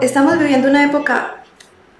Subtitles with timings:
[0.00, 1.42] Estamos viviendo una época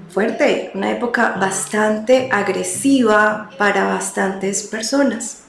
[0.09, 5.45] fuerte, una época bastante agresiva para bastantes personas.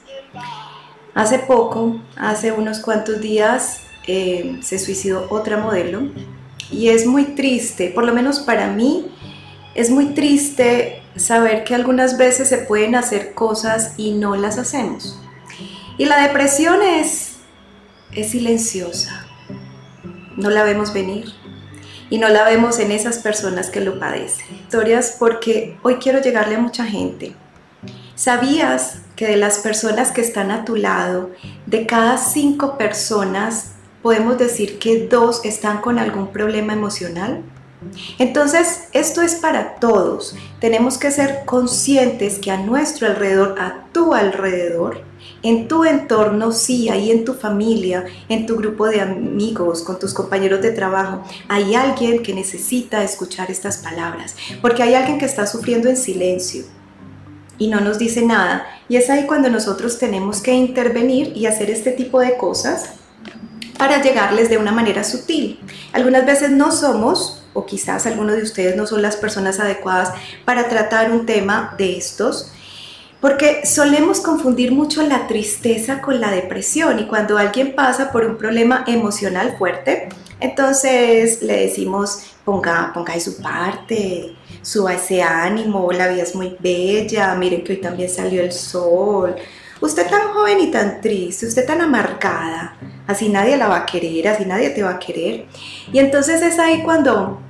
[1.14, 6.08] Hace poco, hace unos cuantos días, eh, se suicidó otra modelo
[6.70, 9.10] y es muy triste, por lo menos para mí,
[9.74, 15.18] es muy triste saber que algunas veces se pueden hacer cosas y no las hacemos.
[15.98, 17.36] Y la depresión es,
[18.12, 19.26] es silenciosa,
[20.36, 21.45] no la vemos venir
[22.10, 24.46] y no la vemos en esas personas que lo padecen.
[24.54, 27.34] Historias porque hoy quiero llegarle a mucha gente.
[28.14, 31.30] ¿Sabías que de las personas que están a tu lado,
[31.66, 37.42] de cada cinco personas, podemos decir que dos están con algún problema emocional?
[38.18, 40.34] Entonces, esto es para todos.
[40.60, 45.02] Tenemos que ser conscientes que a nuestro alrededor, a tu alrededor,
[45.48, 50.14] en tu entorno, sí, ahí en tu familia, en tu grupo de amigos, con tus
[50.14, 55.46] compañeros de trabajo, hay alguien que necesita escuchar estas palabras, porque hay alguien que está
[55.46, 56.64] sufriendo en silencio
[57.58, 58.66] y no nos dice nada.
[58.88, 62.90] Y es ahí cuando nosotros tenemos que intervenir y hacer este tipo de cosas
[63.78, 65.60] para llegarles de una manera sutil.
[65.92, 70.12] Algunas veces no somos, o quizás algunos de ustedes no son las personas adecuadas
[70.44, 72.52] para tratar un tema de estos,
[73.20, 78.36] porque solemos confundir mucho la tristeza con la depresión y cuando alguien pasa por un
[78.36, 80.08] problema emocional fuerte,
[80.40, 86.56] entonces le decimos ponga, ponga de su parte, suba ese ánimo, la vida es muy
[86.60, 89.34] bella, miren que hoy también salió el sol.
[89.80, 94.28] Usted tan joven y tan triste, usted tan amargada, así nadie la va a querer,
[94.28, 95.46] así nadie te va a querer.
[95.92, 97.40] Y entonces es ahí cuando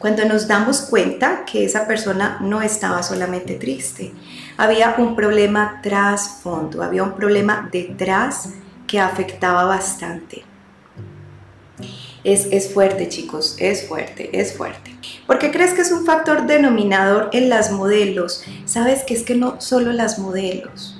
[0.00, 4.14] cuando nos damos cuenta que esa persona no estaba solamente triste,
[4.56, 8.48] había un problema trasfondo, había un problema detrás
[8.86, 10.42] que afectaba bastante.
[12.24, 14.96] Es, es, fuerte, chicos, es fuerte, es fuerte.
[15.26, 18.42] ¿Por qué crees que es un factor denominador en las modelos?
[18.64, 20.98] Sabes que es que no solo las modelos.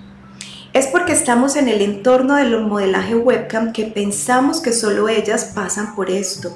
[0.75, 5.95] Es porque estamos en el entorno del modelaje webcam que pensamos que solo ellas pasan
[5.95, 6.55] por esto.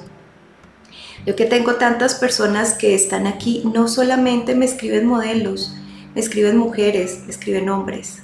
[1.25, 5.73] Yo que tengo tantas personas que están aquí, no solamente me escriben modelos,
[6.13, 8.19] me escriben mujeres, me escriben hombres,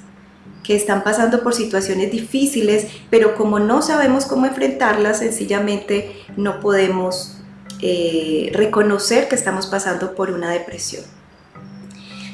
[0.63, 7.37] que están pasando por situaciones difíciles, pero como no sabemos cómo enfrentarlas, sencillamente no podemos
[7.81, 11.03] eh, reconocer que estamos pasando por una depresión.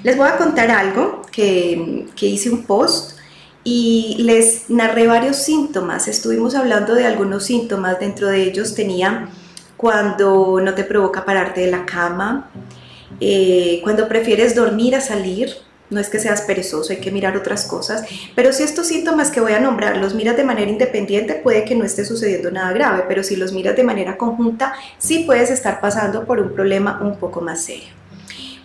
[0.04, 3.18] Les voy a contar algo que, que hice un post
[3.64, 6.10] y les narré varios síntomas.
[6.10, 9.30] Estuvimos hablando de algunos síntomas, dentro de ellos tenía
[9.78, 12.50] cuando no te provoca pararte de la cama,
[13.20, 15.56] eh, cuando prefieres dormir a salir,
[15.90, 18.04] no es que seas perezoso, hay que mirar otras cosas,
[18.36, 21.76] pero si estos síntomas que voy a nombrar los miras de manera independiente, puede que
[21.76, 25.80] no esté sucediendo nada grave, pero si los miras de manera conjunta, sí puedes estar
[25.80, 27.96] pasando por un problema un poco más serio.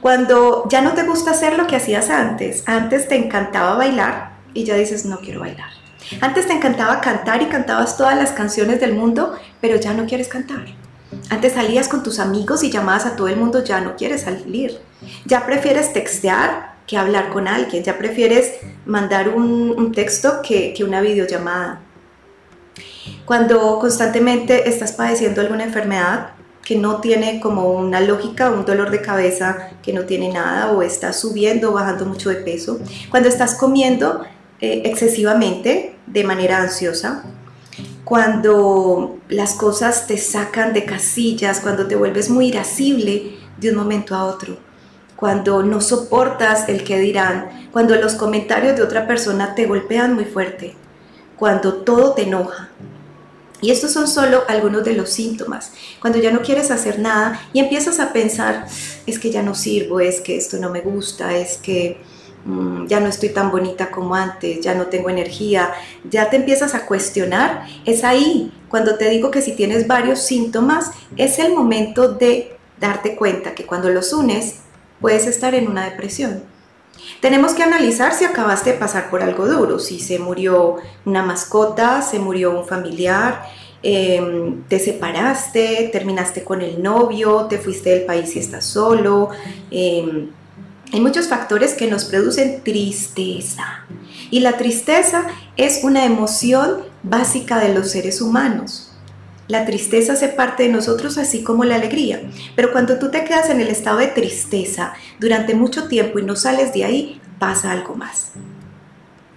[0.01, 4.65] Cuando ya no te gusta hacer lo que hacías antes, antes te encantaba bailar y
[4.65, 5.71] ya dices, no quiero bailar.
[6.21, 10.27] Antes te encantaba cantar y cantabas todas las canciones del mundo, pero ya no quieres
[10.27, 10.82] cantar.
[11.33, 14.79] Antes salías con tus amigos y llamabas a todo el mundo, ya no quieres salir.
[15.25, 18.53] Ya prefieres textear que hablar con alguien, ya prefieres
[18.85, 21.81] mandar un, texto que, que una videollamada.
[23.25, 26.33] Cuando constantemente estás padeciendo alguna enfermedad
[26.63, 30.83] que no tiene como una lógica, un dolor de cabeza que no tiene nada, o
[30.83, 32.79] estás subiendo o bajando mucho de peso,
[33.09, 34.23] cuando estás comiendo
[34.61, 37.25] eh, excesivamente de manera ansiosa,
[38.05, 44.15] cuando las cosas te sacan de casillas, cuando te vuelves muy irascible de un momento
[44.15, 44.57] a otro,
[45.17, 50.25] cuando no soportas el que dirán, cuando los comentarios de otra persona te golpean muy
[50.25, 50.75] fuerte,
[51.37, 52.71] cuando todo te enoja.
[53.61, 55.71] Y estos son solo algunos de los síntomas.
[56.01, 58.67] Cuando ya no quieres hacer nada y empiezas a pensar,
[59.07, 62.01] es que ya no sirvo, es que esto no me gusta, es que
[62.87, 65.71] ya no estoy tan bonita como antes, ya no tengo energía,
[66.09, 70.91] ya te empiezas a cuestionar, es ahí cuando te digo que si tienes varios síntomas,
[71.17, 74.57] es el momento de darte cuenta que cuando los unes
[75.01, 76.43] puedes estar en una depresión.
[77.21, 82.03] Tenemos que analizar si acabaste de pasar por algo duro, si se murió una mascota,
[82.03, 83.43] se murió un familiar,
[83.83, 89.31] em, te separaste, terminaste con el novio, te fuiste del país y estás solo.
[89.71, 90.31] Em,
[90.93, 93.87] hay muchos factores que nos producen tristeza.
[94.31, 98.93] Y la tristeza es una emoción básica de los seres humanos.
[99.49, 102.23] La tristeza hace parte de nosotros así como la alegría.
[102.55, 106.37] Pero cuando tú te quedas en el estado de tristeza durante mucho tiempo y no
[106.37, 108.33] sales de ahí, pasa algo más.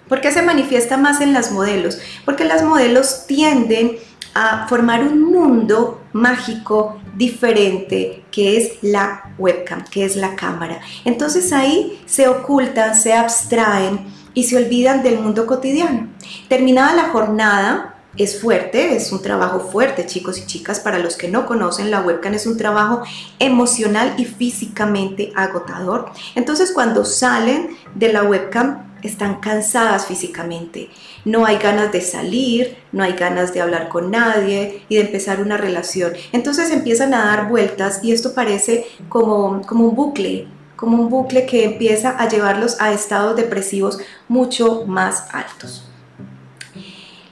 [0.07, 1.99] ¿Por qué se manifiesta más en las modelos?
[2.25, 3.97] Porque las modelos tienden
[4.35, 10.81] a formar un mundo mágico diferente que es la webcam, que es la cámara.
[11.05, 16.09] Entonces ahí se ocultan, se abstraen y se olvidan del mundo cotidiano.
[16.49, 20.79] Terminada la jornada, es fuerte, es un trabajo fuerte, chicos y chicas.
[20.79, 23.01] Para los que no conocen, la webcam es un trabajo
[23.39, 26.11] emocional y físicamente agotador.
[26.35, 30.89] Entonces, cuando salen de la webcam, están cansadas físicamente.
[31.23, 35.41] No hay ganas de salir, no hay ganas de hablar con nadie y de empezar
[35.41, 36.13] una relación.
[36.31, 41.45] Entonces empiezan a dar vueltas y esto parece como, como un bucle, como un bucle
[41.45, 45.85] que empieza a llevarlos a estados depresivos mucho más altos.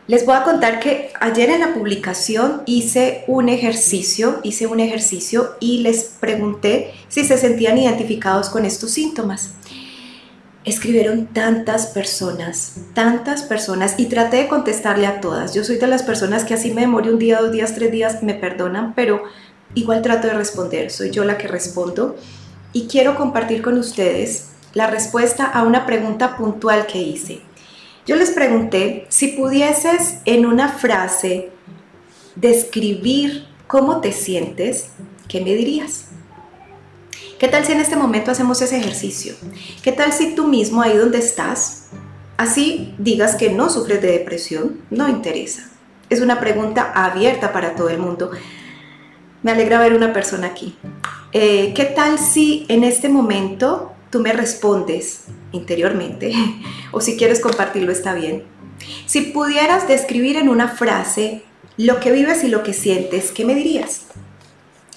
[0.05, 5.51] Les voy a contar que ayer en la publicación hice un ejercicio, hice un ejercicio
[5.61, 9.51] y les pregunté si se sentían identificados con estos síntomas.
[10.65, 15.53] Escribieron tantas personas, tantas personas y traté de contestarle a todas.
[15.53, 18.23] Yo soy de las personas que así me demore un día, dos días, tres días,
[18.23, 19.23] me perdonan, pero
[19.75, 20.89] igual trato de responder.
[20.89, 22.15] Soy yo la que respondo
[22.71, 27.41] y quiero compartir con ustedes la respuesta a una pregunta puntual que hice.
[28.05, 31.51] Yo les pregunté si pudieses en una frase
[32.35, 34.89] describir cómo te sientes,
[35.27, 36.07] ¿qué me dirías?
[37.39, 39.33] ¿Qué tal si en este momento hacemos ese ejercicio?
[39.81, 41.87] ¿Qué tal si tú mismo ahí donde estás,
[42.37, 44.81] así digas que no sufres de depresión?
[44.89, 45.69] No interesa.
[46.09, 48.31] Es una pregunta abierta para todo el mundo.
[49.41, 50.77] Me alegra ver una persona aquí.
[51.31, 56.33] Eh, ¿Qué tal si en este momento tú me respondes interiormente,
[56.91, 58.43] o si quieres compartirlo está bien.
[59.07, 61.41] Si pudieras describir en una frase
[61.77, 64.01] lo que vives y lo que sientes, ¿qué me dirías?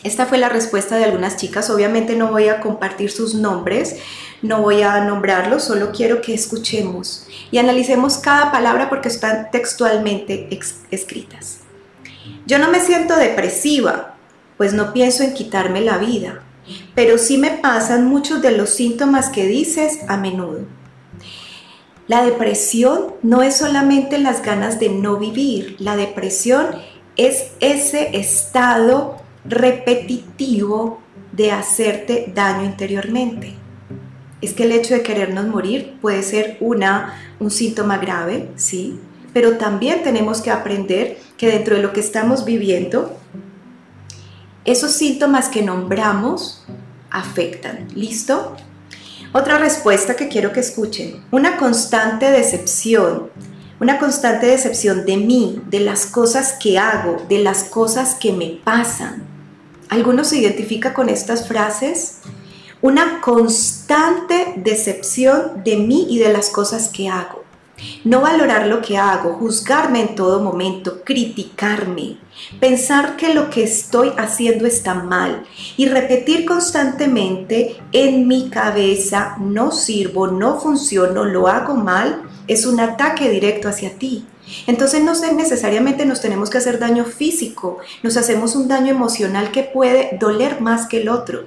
[0.06, 1.68] Esta fue la respuesta de algunas chicas.
[1.70, 3.96] Obviamente no voy a compartir sus nombres,
[4.42, 10.48] no voy a nombrarlos, solo quiero que escuchemos y analicemos cada palabra porque están textualmente
[10.90, 11.58] escritas.
[12.46, 14.14] Yo no me siento depresiva,
[14.56, 16.42] pues no pienso en quitarme la vida
[16.94, 20.60] pero sí me pasan muchos de los síntomas que dices a menudo.
[22.08, 26.66] La depresión no es solamente las ganas de no vivir, la depresión
[27.16, 29.16] es ese estado
[29.48, 31.00] repetitivo
[31.32, 33.54] de hacerte daño interiormente.
[34.40, 38.98] Es que el hecho de querernos morir puede ser una, un síntoma grave, sí,
[39.32, 43.16] pero también tenemos que aprender que dentro de lo que estamos viviendo
[44.66, 46.64] esos síntomas que nombramos
[47.10, 47.86] afectan.
[47.94, 48.56] ¿Listo?
[49.32, 51.22] Otra respuesta que quiero que escuchen.
[51.30, 53.30] Una constante decepción.
[53.78, 58.58] Una constante decepción de mí, de las cosas que hago, de las cosas que me
[58.64, 59.35] pasan.
[59.88, 62.18] ¿Alguno se identifica con estas frases?
[62.82, 67.44] Una constante decepción de mí y de las cosas que hago.
[68.04, 72.16] No valorar lo que hago, juzgarme en todo momento, criticarme,
[72.58, 75.44] pensar que lo que estoy haciendo está mal
[75.76, 82.80] y repetir constantemente en mi cabeza, no sirvo, no funciono, lo hago mal, es un
[82.80, 84.24] ataque directo hacia ti.
[84.66, 89.62] Entonces no necesariamente nos tenemos que hacer daño físico, nos hacemos un daño emocional que
[89.62, 91.44] puede doler más que el otro.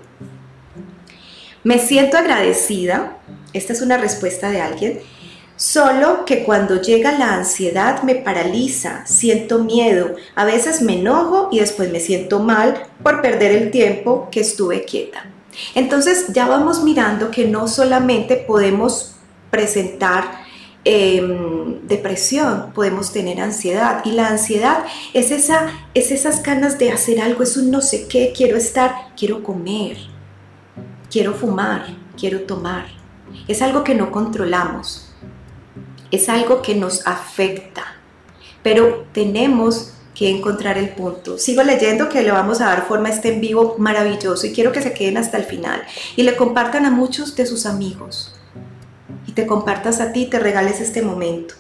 [1.64, 3.18] Me siento agradecida,
[3.54, 5.00] esta es una respuesta de alguien,
[5.60, 11.60] Solo que cuando llega la ansiedad me paraliza, siento miedo, a veces me enojo y
[11.60, 15.26] después me siento mal por perder el tiempo que estuve quieta.
[15.76, 19.16] Entonces ya vamos mirando que no solamente podemos
[19.52, 20.32] presentar
[20.86, 27.22] em, depresión, podemos tener ansiedad y la ansiedad es, esa, es esas ganas de hacer
[27.22, 29.98] algo, es un no sé qué, quiero estar, quiero comer,
[31.12, 32.88] quiero fumar, quiero tomar.
[33.48, 35.10] Es algo que no controlamos
[36.12, 37.84] es algo que nos afecta,
[38.64, 41.38] pero tenemos que encontrar el punto.
[41.38, 44.72] Sigo leyendo que le vamos a dar forma a este en vivo maravilloso y quiero
[44.72, 45.84] que se queden hasta el final
[46.16, 48.36] y le compartan a muchos de sus amigos
[49.40, 51.56] te compartas a ti, te regales este momento.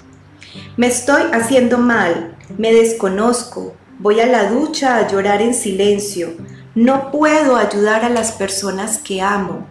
[0.75, 6.33] Me estoy haciendo mal, me desconozco, voy a la ducha a llorar en silencio,
[6.75, 9.65] no puedo ayudar a las personas que amo,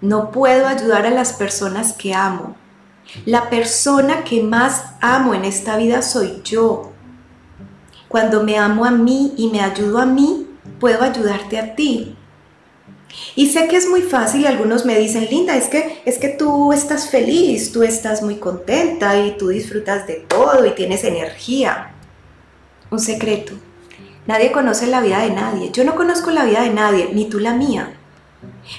[0.00, 2.56] no puedo ayudar a las personas que amo.
[3.26, 6.92] La persona que más amo en esta vida soy yo.
[8.08, 10.46] Cuando me amo a mí y me ayudo a mí,
[10.80, 12.16] puedo ayudarte a ti.
[13.36, 16.72] Y sé que es muy fácil algunos me dicen, Linda, es que, es que tú
[16.72, 21.92] estás feliz, tú estás muy contenta y tú disfrutas de todo y tienes energía.
[22.90, 23.54] Un secreto.
[24.26, 25.70] Nadie conoce la vida de nadie.
[25.72, 27.94] Yo no conozco la vida de nadie, ni tú la mía.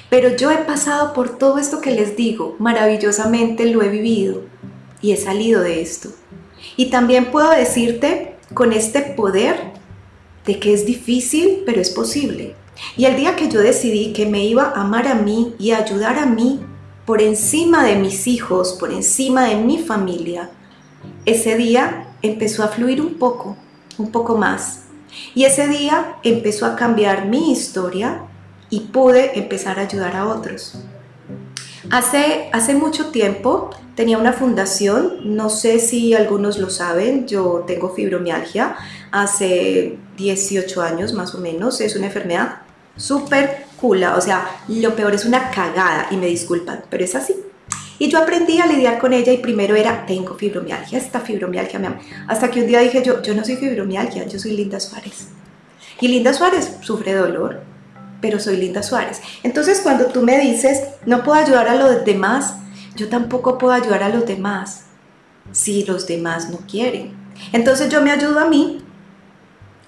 [0.10, 4.44] Pero yo he pasado por todo esto que les digo, maravillosamente lo he vivido
[5.02, 6.10] y he salido de esto.
[6.76, 9.74] Y también puedo decirte con este poder
[10.46, 12.56] de que es difícil, pero es posible.
[12.98, 16.18] Y el día que yo decidí que me iba a amar a mí y ayudar
[16.20, 16.60] a mí
[17.06, 20.50] por encima de mis hijos, por encima de mi familia,
[21.26, 23.58] ese día empezó a fluir un poco,
[23.98, 24.84] un poco más.
[25.34, 28.24] Y ese día empezó a cambiar mi historia
[28.70, 30.78] y pude empezar a ayudar a otros.
[31.92, 37.94] Hace, hace mucho tiempo tenía una fundación, no sé si algunos lo saben, yo tengo
[37.94, 38.76] fibromialgia,
[39.12, 42.65] hace 18 años más o menos, es una enfermedad
[42.96, 47.36] súper cool, o sea, lo peor es una cagada y me disculpan, pero es así.
[47.98, 51.88] Y yo aprendí a lidiar con ella y primero era, tengo fibromialgia, esta fibromialgia me
[51.88, 52.00] ama.
[52.28, 55.28] Hasta que un día dije yo, yo no soy fibromialgia, yo soy Linda Suárez.
[56.02, 57.62] Y Linda Suárez sufre dolor,
[58.20, 59.22] pero soy Linda Suárez.
[59.44, 62.56] Entonces cuando tú me dices, no puedo ayudar a los demás,
[62.96, 64.86] yo tampoco puedo ayudar a los demás
[65.52, 67.14] si los demás no quieren.
[67.54, 68.85] Entonces yo me ayudo a mí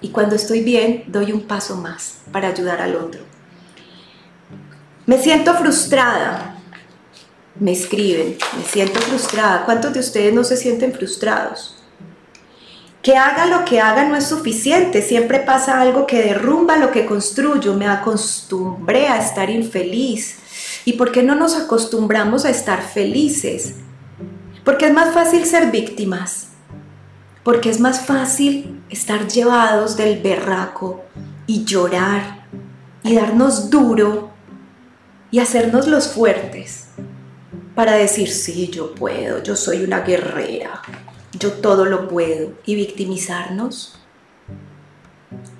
[0.00, 3.20] y cuando estoy bien doy un paso más para ayudar al otro.
[5.06, 6.54] Me siento frustrada.
[7.58, 9.64] Me escriben, me siento frustrada.
[9.64, 11.76] ¿Cuántos de ustedes no se sienten frustrados?
[13.02, 17.06] Que haga lo que haga no es suficiente, siempre pasa algo que derrumba lo que
[17.06, 20.36] construyo, me acostumbré a estar infeliz.
[20.84, 23.76] ¿Y por qué no nos acostumbramos a estar felices?
[24.64, 26.47] Porque es más fácil ser víctimas,
[27.48, 31.06] porque es más fácil estar llevados del berraco
[31.46, 32.44] y llorar
[33.02, 34.28] y darnos duro
[35.30, 36.88] y hacernos los fuertes
[37.74, 40.82] para decir, sí, yo puedo, yo soy una guerrera,
[41.40, 43.98] yo todo lo puedo y victimizarnos.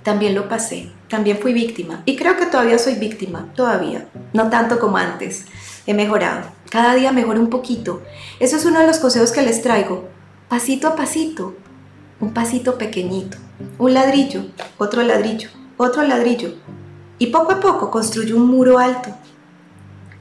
[0.03, 4.79] También lo pasé, también fui víctima y creo que todavía soy víctima, todavía, no tanto
[4.79, 5.47] como antes,
[5.87, 8.03] he mejorado, cada día mejoro un poquito.
[8.41, 10.07] Eso es uno de los consejos que les traigo,
[10.51, 11.55] pasito a pasito,
[12.21, 13.37] un pasito pequeñito,
[13.79, 14.47] un ladrillo,
[14.77, 16.55] otro ladrillo, otro ladrillo
[17.19, 19.15] y poco a poco construyo un muro alto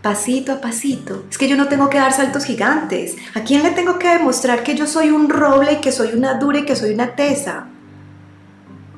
[0.07, 1.25] pasito a pasito.
[1.29, 3.17] Es que yo no tengo que dar saltos gigantes.
[3.35, 6.35] ¿A quién le tengo que demostrar que yo soy un roble y que soy una
[6.35, 7.67] dura y que soy una tesa?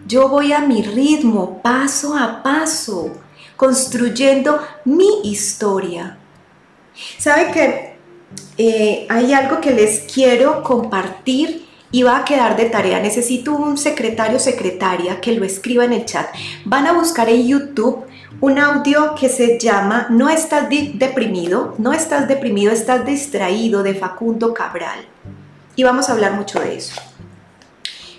[0.05, 3.11] Yo voy a mi ritmo, paso a paso,
[3.55, 6.19] construyendo mi historia.
[7.17, 7.97] ¿Sabe que
[8.57, 12.99] eh, hay algo que les quiero compartir y va a quedar de tarea.
[12.99, 16.27] Necesito un secretario secretaria que lo escriba en el chat.
[16.65, 18.05] Van a buscar en YouTube
[18.41, 24.53] un audio que se llama No estás deprimido, no estás deprimido, estás distraído de Facundo
[24.53, 24.99] Cabral.
[25.75, 27.01] Y vamos a hablar mucho de eso.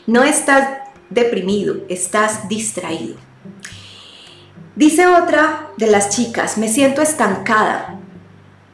[0.07, 0.69] No estás
[1.09, 3.17] deprimido, estás distraído.
[4.77, 7.99] Dice otra de las chicas, me siento estancada.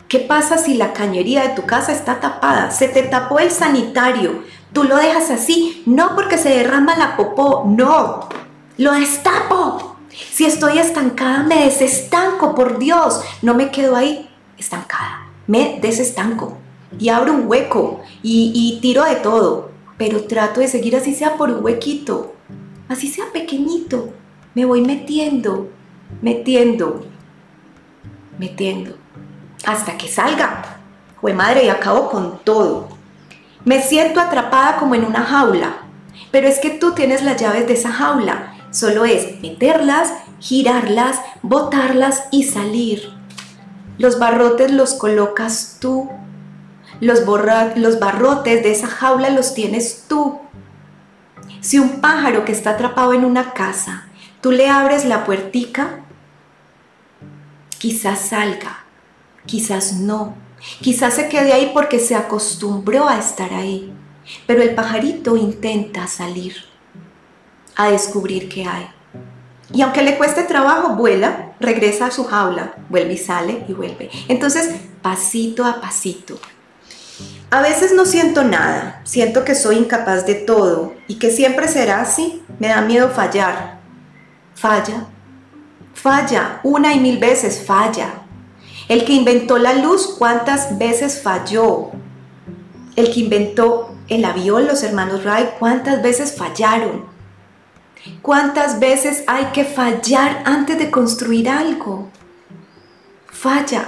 [0.09, 2.71] ¿Qué pasa si la cañería de tu casa está tapada?
[2.71, 4.45] Se te tapó el sanitario.
[4.77, 8.29] Tú lo dejas así, no porque se derrama la popó, no.
[8.77, 13.23] Lo destapo si estoy estancada, me desestanco, por Dios.
[13.41, 14.29] No me quedo ahí
[14.59, 16.59] estancada, me desestanco
[16.99, 21.49] y abro un hueco y, tiro de todo, pero trato de seguir así sea por
[21.49, 22.35] un huequito,
[22.91, 24.11] así sea pequeñito.
[24.55, 25.71] Me voy metiendo,
[26.21, 27.01] metiendo,
[28.39, 28.95] metiendo,
[29.65, 30.81] hasta que salga.
[31.23, 32.96] Jue madre, y acabo con todo.
[33.67, 35.83] Me siento atrapada como en una jaula,
[36.31, 42.25] pero es que tú tienes las llaves de esa jaula Solo es meterlas, girarlas, botarlas
[42.31, 43.11] y salir.
[43.97, 46.11] Los barrotes los colocas tú.
[47.01, 47.21] Los,
[47.77, 50.41] los barrotes de esa jaula los tienes tú.
[51.63, 54.09] Si un pájaro que está atrapado en una casa,
[54.43, 56.01] tú le abres la puertica,
[57.79, 58.85] quizás salga,
[59.47, 60.35] quizás no.
[60.81, 63.93] Quizás se quede ahí porque se acostumbró a estar ahí.
[64.47, 66.57] Pero el pajarito intenta salir
[67.77, 68.89] a descubrir qué hay.
[69.73, 74.11] Y aunque le cueste trabajo, vuela, regresa a su jaula, vuelve y sale y vuelve.
[74.29, 74.71] Entonces,
[75.03, 76.39] pasito a pasito.
[77.51, 82.01] A veces no siento nada, siento que soy incapaz de todo y que siempre será
[82.01, 82.43] así.
[82.59, 83.81] Me da miedo fallar.
[84.55, 85.07] Falla,
[85.95, 88.26] falla, una y mil veces falla.
[88.89, 91.91] El que inventó la luz, ¿cuántas veces falló?
[92.95, 97.05] El que inventó el avión, los hermanos Wright, ¿cuántas veces fallaron?
[98.23, 102.09] ¿Cuántas veces hay que fallar antes de construir algo?
[103.27, 103.85] Falla.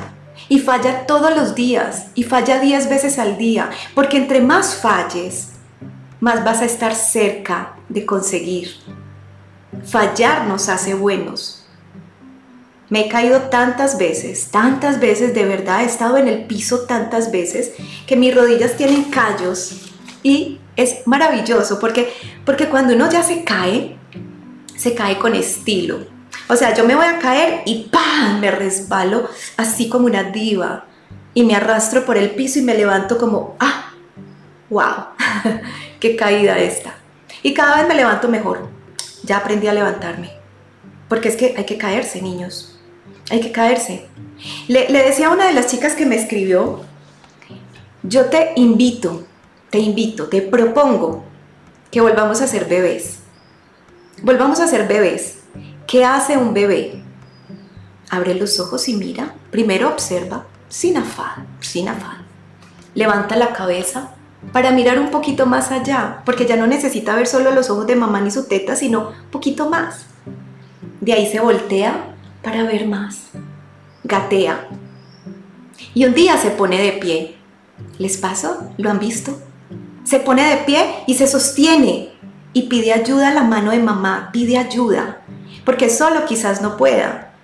[0.48, 2.08] Y falla todos los días.
[2.14, 3.70] Y falla 10 veces al día.
[3.94, 5.50] Porque entre más falles,
[6.20, 8.70] más vas a estar cerca de conseguir.
[9.84, 11.57] Fallar nos hace buenos.
[12.90, 17.30] Me he caído tantas veces, tantas veces, de verdad, he estado en el piso tantas
[17.30, 17.72] veces
[18.06, 19.92] que mis rodillas tienen callos
[20.22, 22.12] y es maravilloso porque,
[22.46, 23.96] porque cuando uno ya se cae,
[24.76, 26.06] se cae con estilo.
[26.48, 28.40] O sea, yo me voy a caer y ¡pam!
[28.40, 29.28] me resbalo
[29.58, 30.86] así como una diva
[31.34, 33.92] y me arrastro por el piso y me levanto como ¡ah!
[34.70, 35.08] ¡Wow!
[36.00, 36.94] ¡Qué caída esta!
[37.42, 38.68] Y cada vez me levanto mejor.
[39.24, 40.30] Ya aprendí a levantarme.
[41.08, 42.67] Porque es que hay que caerse, niños.
[43.30, 44.06] Hay que caerse.
[44.68, 46.80] Le, decía a una de las chicas que me escribió,
[48.02, 49.24] yo te invito
[49.70, 51.24] te invito, te propongo
[51.90, 53.18] que volvamos a ser bebés.
[54.22, 55.40] Volvamos a ser bebés.
[55.86, 57.02] ¿Qué hace un bebé?
[58.10, 59.34] Abre los ojos y mira.
[59.50, 62.26] Primero observa, sin afán, sin afán.
[62.94, 64.14] Levanta la cabeza
[64.52, 67.96] para mirar un poquito más allá, porque ya no necesita ver solo los ojos de
[67.96, 70.06] mamá ni su teta, sino un poquito más.
[71.00, 73.28] De ahí se voltea para ver más.
[74.04, 74.68] Gatea.
[75.94, 77.36] Y un día se pone de pie.
[77.98, 78.72] ¿Les pasó?
[78.76, 79.38] ¿Lo han visto?
[80.08, 82.14] se pone de pie y se sostiene
[82.54, 85.20] y pide ayuda a la mano de mamá, pide ayuda,
[85.66, 87.34] porque solo quizás no pueda.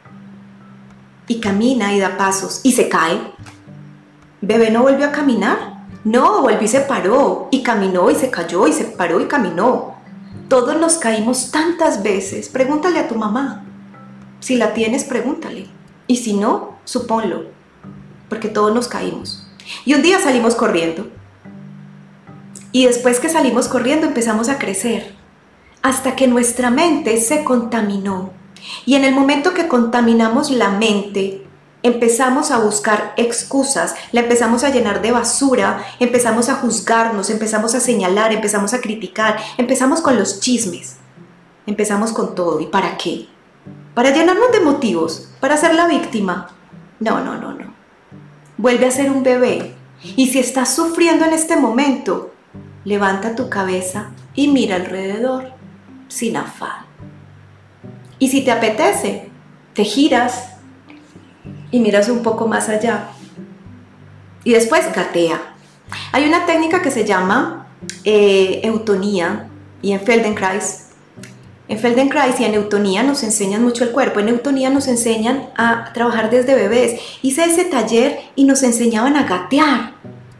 [1.28, 3.20] Y camina y da pasos y se cae.
[4.40, 5.84] Bebé no volvió a caminar.
[6.04, 9.96] No, volvió y se paró y caminó y se cayó y se paró y caminó.
[10.48, 12.48] Todos nos caímos tantas veces.
[12.48, 13.63] Pregúntale a tu mamá.
[14.44, 15.68] Si la tienes, pregúntale.
[16.06, 17.44] Y si no, supónlo.
[18.28, 19.48] Porque todos nos caímos.
[19.86, 21.08] Y un día salimos corriendo
[22.74, 25.14] y después que salimos corriendo empezamos a crecer,
[25.80, 28.32] hasta que nuestra mente se contaminó.
[28.84, 31.46] Y en el momento que contaminamos la mente,
[31.82, 37.80] empezamos a buscar excusas, la empezamos a llenar de basura, empezamos a juzgarnos, empezamos a
[37.80, 40.96] señalar, empezamos a criticar, empezamos con los chismes,
[41.66, 42.60] empezamos con todo.
[42.60, 43.28] ¿Y para qué?
[43.94, 46.48] Para llenarnos de motivos, para ser la víctima.
[47.00, 47.72] No, no, no, no.
[48.56, 49.74] Vuelve a ser un bebé.
[50.16, 52.32] Y si estás sufriendo en este momento,
[52.84, 55.52] levanta tu cabeza y mira alrededor
[56.08, 56.84] sin afán.
[58.18, 59.30] Y si te apetece,
[59.74, 60.50] te giras
[61.70, 63.08] y miras un poco más allá.
[64.44, 65.40] Y después gatea.
[66.12, 67.66] Hay una técnica que se llama
[68.04, 69.48] eh, eutonía
[69.82, 70.83] y en Feldenkrais
[71.68, 74.20] en Feldenkrais y en Eutonía nos enseñan mucho el cuerpo.
[74.20, 77.00] En Eutonía nos enseñan a trabajar desde bebés.
[77.22, 79.94] Hice ese taller y nos enseñaban a gatear.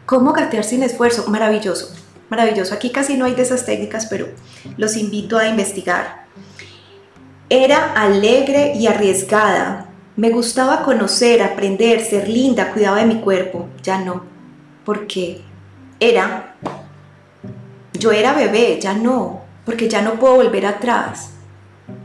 [0.05, 1.25] ¿Cómo gatear sin esfuerzo?
[1.27, 1.95] Maravilloso
[2.29, 2.73] maravilloso.
[2.73, 4.27] Aquí casi no hay de esas técnicas, pero
[4.77, 6.25] los invito a investigar.
[7.49, 9.89] Era alegre y arriesgada.
[10.15, 13.67] Me gustaba conocer, aprender, ser linda, cuidaba de mi cuerpo.
[13.83, 14.23] Ya no,
[14.83, 15.41] porque
[15.99, 16.55] era,
[17.93, 21.31] yo era bebé, ya no, porque ya no puedo volver atrás.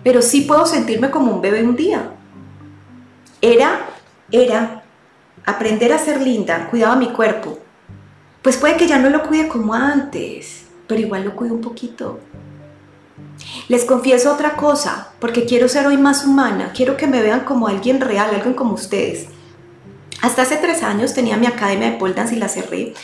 [0.02, 2.12] Pero sí puedo sentirme como un bebé un día.
[3.40, 3.86] Era,
[4.30, 4.82] era,
[5.46, 7.58] aprender a ser linda, cuidaba mi cuerpo,
[8.42, 12.20] pues puede que ya no lo cuide como antes, pero igual lo cuido un poquito.
[13.68, 17.68] Les confieso otra cosa, porque quiero ser hoy más humana, quiero que me vean como
[17.68, 19.26] alguien real, alguien como ustedes.
[20.22, 22.94] Hasta hace tres años tenía mi academia de pole dance y la cerré.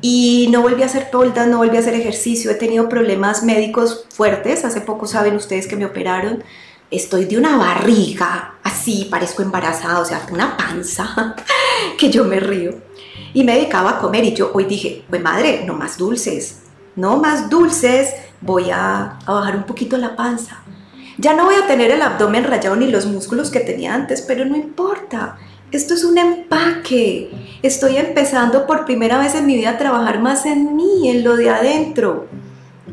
[0.00, 4.04] Y no volví a hacer dance, no volví a hacer ejercicio, he tenido problemas médicos
[4.10, 4.64] fuertes.
[4.64, 6.42] Hace poco saben ustedes que me operaron.
[6.90, 11.36] Estoy de una barriga, así, parezco embarazada, o sea, una panza,
[11.98, 12.88] que yo me río
[13.34, 16.62] y me dedicaba a comer y yo hoy dije, pues madre, no más dulces,
[16.96, 20.62] no más dulces, voy a, bajar un poquito la panza.
[21.18, 24.44] Ya no voy a tener el abdomen rayado ni los músculos que tenía antes, pero
[24.44, 25.36] no importa.
[25.70, 27.30] Esto es un empaque.
[27.62, 31.36] Estoy empezando por primera vez en mi vida a trabajar más en mí, en lo
[31.36, 32.26] de adentro.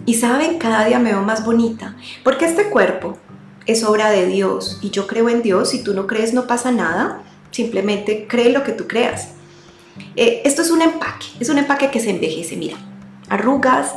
[0.06, 3.18] Y saben, cada día me veo más bonita, porque este cuerpo
[3.66, 5.70] es obra de Dios y yo creo en Dios.
[5.70, 7.24] Si tú no crees, no pasa nada.
[7.50, 9.30] Simplemente cree lo que tú creas.
[10.18, 12.76] Eh, esto es un empaque, es un empaque que se envejece, mira,
[13.30, 13.96] arrugas,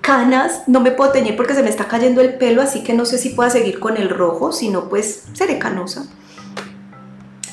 [0.00, 3.04] canas, no me puedo teñir porque se me está cayendo el pelo, así que no
[3.04, 6.06] sé si pueda seguir con el rojo, si no pues seré canosa.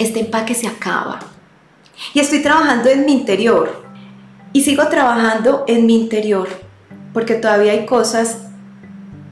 [0.04, 1.20] Este empaque se acaba.
[2.14, 3.84] Y estoy trabajando en mi interior.
[4.52, 6.48] Y sigo trabajando en mi interior
[7.14, 8.40] porque todavía hay cosas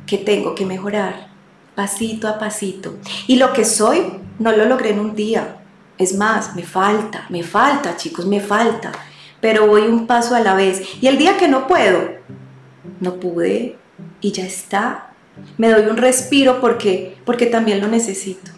[0.05, 1.31] que tengo que mejorar
[1.75, 2.95] pasito a pasito.
[3.27, 5.57] Y lo que soy no lo logré en un día,
[5.97, 8.91] es más, me falta, me falta, chicos, me falta.
[9.39, 10.81] Pero voy un paso a la vez.
[11.01, 12.11] Y el día que no puedo,
[12.99, 13.77] no pude
[14.19, 15.13] y ya está.
[15.57, 18.51] Me doy un respiro porque, porque también lo necesito.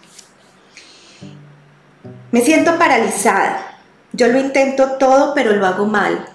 [2.33, 3.77] Me siento paralizada.
[4.11, 6.25] Yo lo intento todo, pero lo hago mal.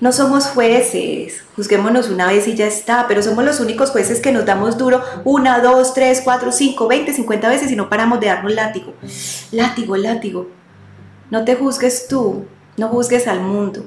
[0.00, 4.30] No somos jueces, juzguémonos una vez y ya está, pero somos los únicos jueces que
[4.30, 8.28] nos damos duro una, dos, tres, cuatro, cinco, veinte, cincuenta veces y no paramos de
[8.28, 8.94] darnos látigo.
[9.50, 10.46] Látigo, látigo.
[11.28, 12.44] No te juzgues tú,
[12.76, 13.84] no juzgues al mundo.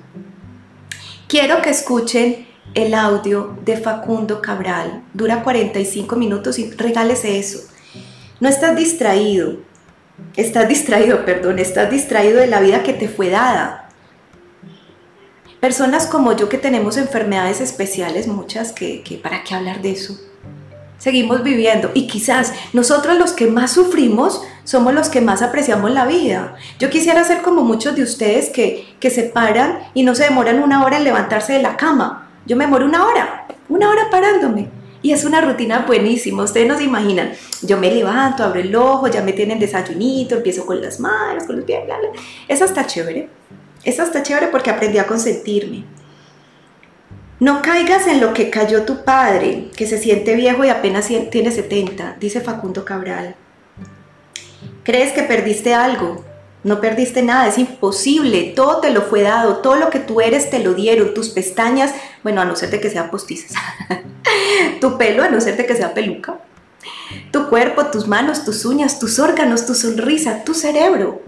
[1.30, 5.04] Quiero que escuchen el audio de Facundo Cabral.
[5.14, 7.60] Dura 45 minutos y regálese eso.
[8.42, 9.60] No estás distraído,
[10.36, 13.90] estás distraído, perdón, estás distraído de la vida que te fue dada.
[15.60, 20.20] Personas como yo que tenemos enfermedades especiales, muchas, que, que para qué hablar de eso
[20.98, 26.06] seguimos viviendo y quizás nosotros los que más sufrimos somos los que más apreciamos la
[26.06, 26.56] vida.
[26.80, 30.64] Yo quisiera ser como muchos de ustedes que, que se paran y no se demoran
[30.64, 32.32] una hora en levantarse de la cama.
[32.48, 34.70] Yo me demoro una hora, una hora parándome.
[35.06, 37.34] Y es una rutina buenísima, ustedes no se imaginan.
[37.62, 41.58] Yo me levanto, abro el ojo, ya me tienen desayunito, empiezo con las manos, con
[41.58, 42.10] los pies, bla, bla.
[42.48, 43.30] Eso está chévere.
[43.84, 45.86] Eso está chévere porque aprendí a consentirme.
[47.40, 51.52] No caigas en lo que cayó tu padre, que se siente viejo y apenas tiene
[51.52, 53.36] 70, dice Facundo Cabral.
[54.84, 56.26] ¿Crees que perdiste algo?
[56.64, 60.50] No perdiste nada, es imposible, todo te lo fue dado, todo lo que tú eres
[60.50, 63.54] te lo dieron, tus pestañas, bueno, a no ser de que sean postizas,
[64.82, 66.40] tu pelo, a no ser que sea peluca,
[67.32, 71.22] tu cuerpo, tus manos, tus uñas, tus órganos, tu sonrisa, tu cerebro,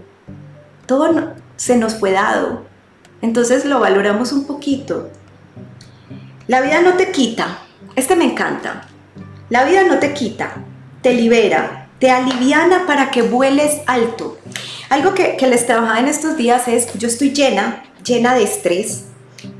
[0.86, 2.66] todo se nos fue dado.
[3.20, 5.10] Entonces lo valoramos un poquito,
[6.46, 7.58] la vida no te quita,
[7.94, 8.88] este me encanta.
[9.50, 10.52] La vida no te quita,
[11.02, 14.38] te libera, te aliviana para que vueles alto.
[14.88, 19.04] Algo que, les trabajaba en estos días es, yo estoy llena, llena de estrés,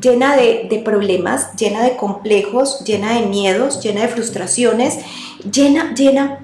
[0.01, 4.99] llena de, problemas, llena de complejos, llena de miedos, llena de frustraciones,
[5.51, 6.41] llena, llena.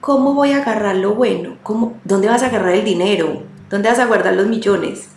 [0.00, 1.58] ¿Cómo voy a agarrar lo bueno?
[1.62, 3.42] ¿Cómo, ¿Dónde vas a agarrar el dinero?
[3.68, 5.08] ¿Dónde vas a guardar los millones?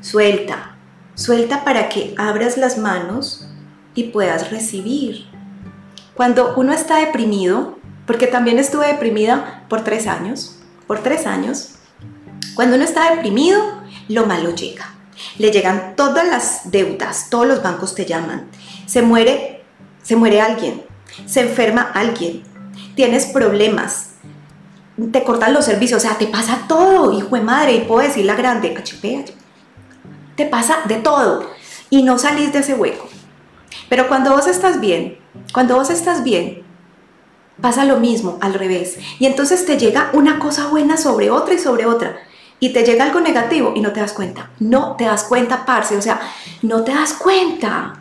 [0.00, 0.76] Suelta,
[1.14, 3.48] suelta para que abras las manos
[3.94, 5.26] y puedas recibir.
[6.14, 11.76] Cuando uno está deprimido, porque también estuve deprimida por tres años, por tres años,
[12.54, 13.60] cuando uno está deprimido,
[14.08, 14.94] lo malo llega.
[15.38, 18.48] Le llegan todas las deudas, todos los bancos te llaman.
[18.86, 19.64] Se muere,
[20.02, 20.82] se muere alguien,
[21.26, 22.42] se enferma alguien,
[22.94, 24.10] tienes problemas,
[25.12, 28.24] te cortan los servicios, o sea, te pasa todo, hijo de madre, y puedo decir
[28.24, 29.24] la grande, HP,
[30.36, 31.50] te pasa de todo
[31.90, 33.08] y no salís de ese hueco.
[33.88, 35.18] Pero cuando vos estás bien,
[35.52, 36.64] cuando vos estás bien,
[37.60, 38.98] pasa lo mismo al revés.
[39.18, 42.16] Y entonces te llega una cosa buena sobre otra y sobre otra.
[42.60, 44.50] Y te llega algo negativo y no te das cuenta.
[44.58, 45.96] No te das cuenta, parce.
[45.96, 46.20] O sea,
[46.62, 47.94] no te das cuenta.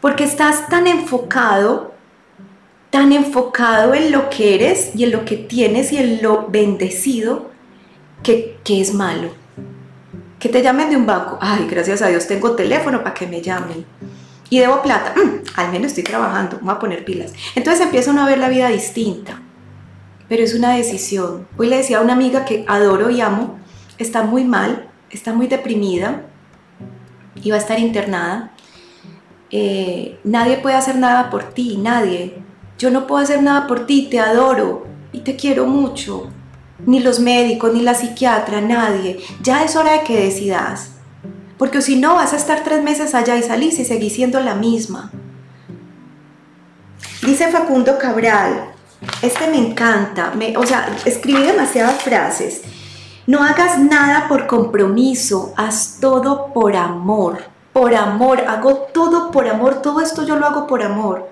[0.00, 1.92] Porque estás tan enfocado,
[2.90, 7.50] tan enfocado en lo que eres y en lo que tienes y en lo bendecido
[8.22, 9.30] que, que es malo.
[10.38, 11.38] Que te llamen de un banco.
[11.40, 13.84] Ay, gracias a Dios tengo teléfono para que me llamen
[14.50, 17.32] y debo plata, mm, al menos estoy trabajando, voy a poner pilas.
[17.54, 19.40] Entonces empieza uno a ver la vida distinta,
[20.28, 21.46] pero es una decisión.
[21.56, 23.59] Hoy le decía a una amiga que adoro y amo,
[24.02, 26.22] está muy mal, está muy deprimida
[27.42, 28.52] y va a estar internada.
[29.50, 32.42] Eh, nadie puede hacer nada por ti, nadie.
[32.78, 36.28] Yo no puedo hacer nada por ti, te adoro y te quiero mucho.
[36.86, 39.20] Ni los médicos, ni la psiquiatra, nadie.
[39.42, 40.92] Ya es hora de que decidas
[41.60, 44.54] porque si no vas a estar tres meses allá y salís y seguís siendo la
[44.54, 45.10] misma.
[47.20, 48.70] Dice Facundo Cabral,
[49.20, 52.62] este me encanta, me, o sea, escribí demasiadas frases.
[53.26, 57.38] No hagas nada por compromiso, haz todo por amor.
[57.72, 61.28] Por amor, hago todo por amor, todo esto yo lo hago por amor.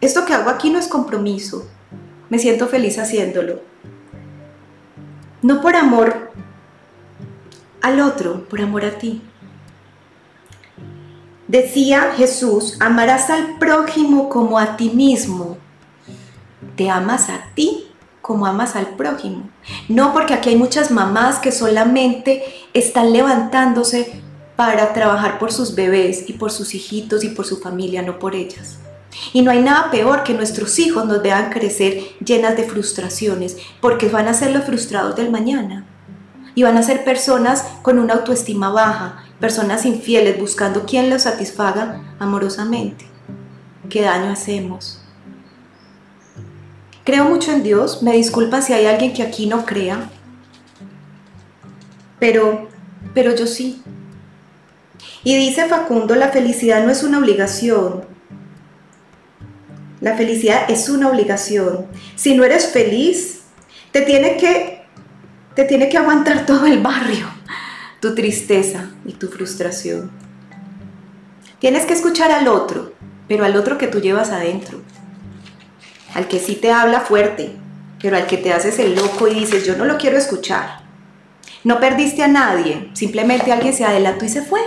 [0.00, 1.68] Esto que hago aquí no es compromiso,
[2.28, 3.60] me siento feliz haciéndolo.
[5.42, 6.32] No por amor
[7.82, 9.22] al otro, por amor a ti.
[11.46, 15.58] Decía Jesús, amarás al prójimo como a ti mismo.
[16.74, 17.85] Te amas a ti
[18.26, 19.48] como amas al prójimo.
[19.88, 22.42] No porque aquí hay muchas mamás que solamente
[22.74, 24.20] están levantándose
[24.56, 28.34] para trabajar por sus bebés y por sus hijitos y por su familia, no por
[28.34, 28.78] ellas.
[29.32, 34.08] Y no hay nada peor que nuestros hijos nos vean crecer llenas de frustraciones, porque
[34.08, 35.86] van a ser los frustrados del mañana.
[36.56, 42.02] Y van a ser personas con una autoestima baja, personas infieles buscando quien los satisfaga
[42.18, 43.06] amorosamente.
[43.88, 45.05] ¿Qué daño hacemos?
[47.06, 50.10] Creo mucho en Dios, me disculpa si hay alguien que aquí no crea,
[52.18, 52.68] pero,
[53.14, 53.80] pero yo sí.
[55.22, 58.04] Y dice Facundo, la felicidad no es una obligación.
[60.00, 61.86] La felicidad es una obligación.
[62.16, 63.42] Si no eres feliz,
[63.92, 64.82] te tiene que,
[65.54, 67.26] te tiene que aguantar todo el barrio
[68.00, 70.10] tu tristeza y tu frustración.
[71.60, 72.92] Tienes que escuchar al otro,
[73.28, 74.80] pero al otro que tú llevas adentro.
[76.14, 77.56] Al que sí te habla fuerte,
[78.00, 80.80] pero al que te haces el loco y dices, yo no lo quiero escuchar.
[81.64, 84.60] No perdiste a nadie, simplemente alguien se adelantó y se fue.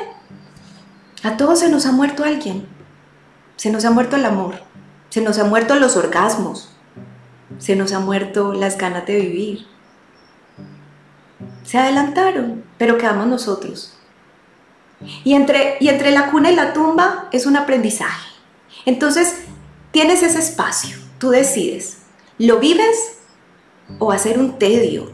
[1.23, 2.67] A todos se nos ha muerto alguien.
[3.55, 4.61] Se nos ha muerto el amor,
[5.09, 6.73] se nos ha muerto los orgasmos,
[7.57, 9.67] se nos ha muerto las ganas de vivir.
[11.63, 13.97] Se adelantaron, pero quedamos nosotros.
[15.25, 18.29] Y entre, y entre la cuna y la tumba es un aprendizaje.
[18.85, 19.41] Entonces,
[19.91, 21.99] tienes ese espacio, tú decides,
[22.39, 23.19] ¿lo vives
[23.99, 25.11] o va a ser un tedio?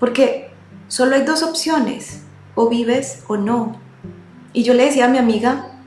[0.00, 0.50] Porque
[0.88, 2.22] solo hay dos opciones,
[2.54, 3.80] o vives o no.
[4.52, 5.80] Y yo le decía a mi amiga,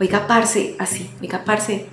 [0.00, 1.86] oiga, parce, así, oiga, parce,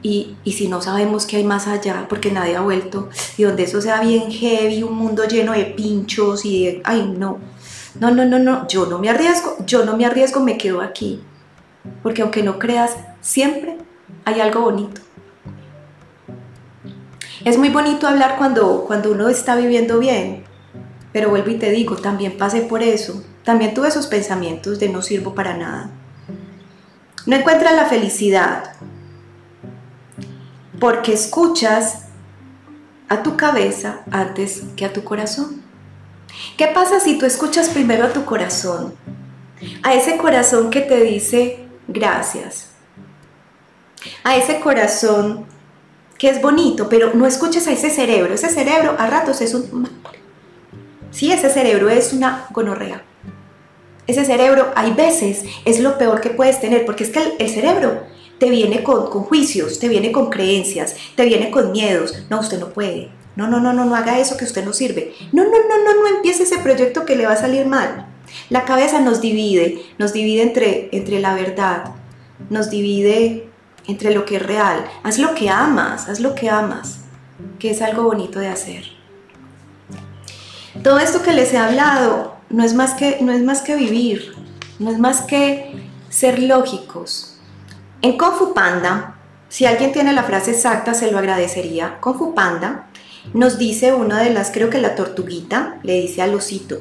[0.00, 3.64] y, y, si no sabemos qué hay más allá, porque nadie ha vuelto, y donde
[3.64, 7.38] eso sea bien heavy, un mundo lleno de pinchos y de, ay, no,
[7.98, 11.20] no, no, no, no, yo no me arriesgo, yo no me arriesgo, me quedo aquí,
[12.02, 13.76] porque aunque no creas, siempre
[14.24, 15.07] hay algo bonito.
[17.44, 20.44] Es muy bonito hablar cuando, cuando uno está viviendo bien,
[21.12, 25.02] pero vuelvo y te digo, también pasé por eso, también tuve esos pensamientos de no
[25.02, 25.90] sirvo para nada.
[27.26, 28.72] No encuentras la felicidad
[30.80, 32.06] porque escuchas
[33.08, 35.62] a tu cabeza antes que a tu corazón.
[36.56, 38.94] ¿Qué pasa si tú escuchas primero a tu corazón?
[39.82, 42.70] A ese corazón que te dice gracias.
[44.24, 45.46] A ese corazón
[46.18, 48.34] que es bonito, pero no escuches a ese cerebro.
[48.34, 49.88] Ese cerebro a ratos es un...
[51.10, 53.02] Sí, ese cerebro es una gonorrea.
[54.06, 58.02] Ese cerebro, hay veces, es lo peor que puedes tener, porque es que el, cerebro
[58.38, 62.24] te viene con, juicios, te viene con creencias, te viene con miedos.
[62.30, 63.10] No, usted no puede.
[63.36, 65.14] No, no, no, no, no haga eso que usted no sirve.
[65.32, 68.06] No, no, no, no, no empiece ese proyecto que le va a salir mal.
[68.50, 71.92] La cabeza nos divide, nos divide entre, entre la verdad,
[72.50, 73.47] nos divide
[73.88, 74.84] entre lo que es real.
[75.02, 77.00] Haz lo que amas, haz lo que amas,
[77.58, 78.84] que es algo bonito de hacer.
[80.84, 84.34] Todo esto que les he hablado no es más que, no es más que vivir,
[84.78, 87.40] no es más que ser lógicos.
[88.00, 89.16] En Kung Panda,
[89.48, 91.98] si alguien tiene la frase exacta, se lo agradecería.
[92.00, 92.86] Kung Panda
[93.34, 96.80] nos dice una de las, creo que la tortuguita, le dice al osito,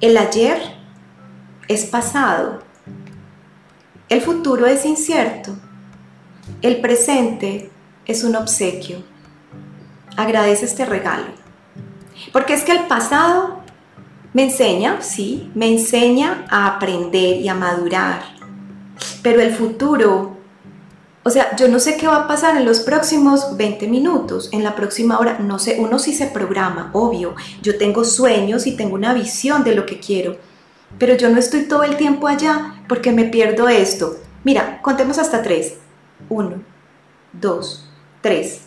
[0.00, 0.60] el ayer
[1.68, 2.62] es pasado,
[4.08, 5.54] el futuro es incierto,
[6.62, 7.70] el presente
[8.06, 9.02] es un obsequio.
[10.16, 11.26] Agradece este regalo.
[12.32, 13.60] Porque es que el pasado
[14.32, 18.22] me enseña, sí, me enseña a aprender y a madurar.
[19.22, 20.36] Pero el futuro,
[21.24, 24.62] o sea, yo no sé qué va a pasar en los próximos 20 minutos, en
[24.62, 27.34] la próxima hora, no sé, uno sí se programa, obvio.
[27.62, 30.36] Yo tengo sueños y tengo una visión de lo que quiero,
[30.98, 34.16] pero yo no estoy todo el tiempo allá porque me pierdo esto.
[34.44, 35.74] Mira, contemos hasta tres.
[36.28, 36.62] Uno,
[37.32, 37.88] dos,
[38.20, 38.62] tres.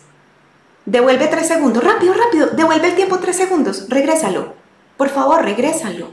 [0.86, 4.54] Devuelve tres segundos, rápido, rápido, devuelve el tiempo tres segundos, regrésalo.
[4.96, 6.12] Por favor, regrésalo.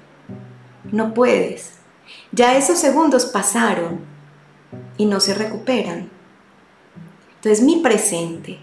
[0.92, 1.74] No puedes.
[2.32, 4.00] Ya esos segundos pasaron
[4.98, 6.10] y no se recuperan.
[7.36, 8.60] Entonces mi presente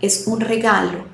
[0.00, 1.04] es un regalo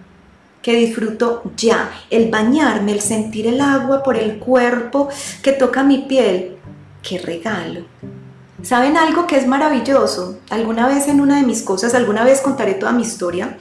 [0.63, 1.91] que disfruto ya.
[2.11, 5.09] El bañarme, el sentir el agua por el cuerpo
[5.43, 6.57] que toca mi piel.
[7.03, 7.85] ¡Qué regalo!
[8.63, 10.39] ¿Saben algo que es maravilloso?
[10.49, 13.59] Alguna vez en una de mis cosas, alguna vez contaré toda mi historia.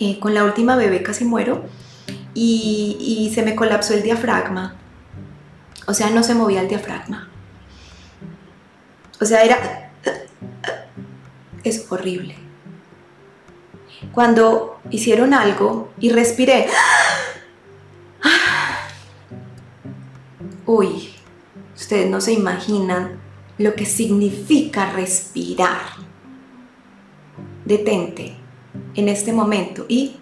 [0.00, 1.64] Eh, con la última bebé casi muero
[2.34, 4.76] y, se me colapsó el diafragma.
[5.86, 7.28] O sea, no se movía el diafragma.
[9.20, 9.90] O sea, era...
[11.64, 12.36] Es horrible.
[14.12, 16.68] Cuando hicieron algo y respiré...
[20.66, 21.14] Uy,
[21.74, 23.27] ustedes no se imaginan
[23.58, 26.08] lo que significa respirar.
[27.64, 28.36] Detente
[28.94, 30.16] en este momento y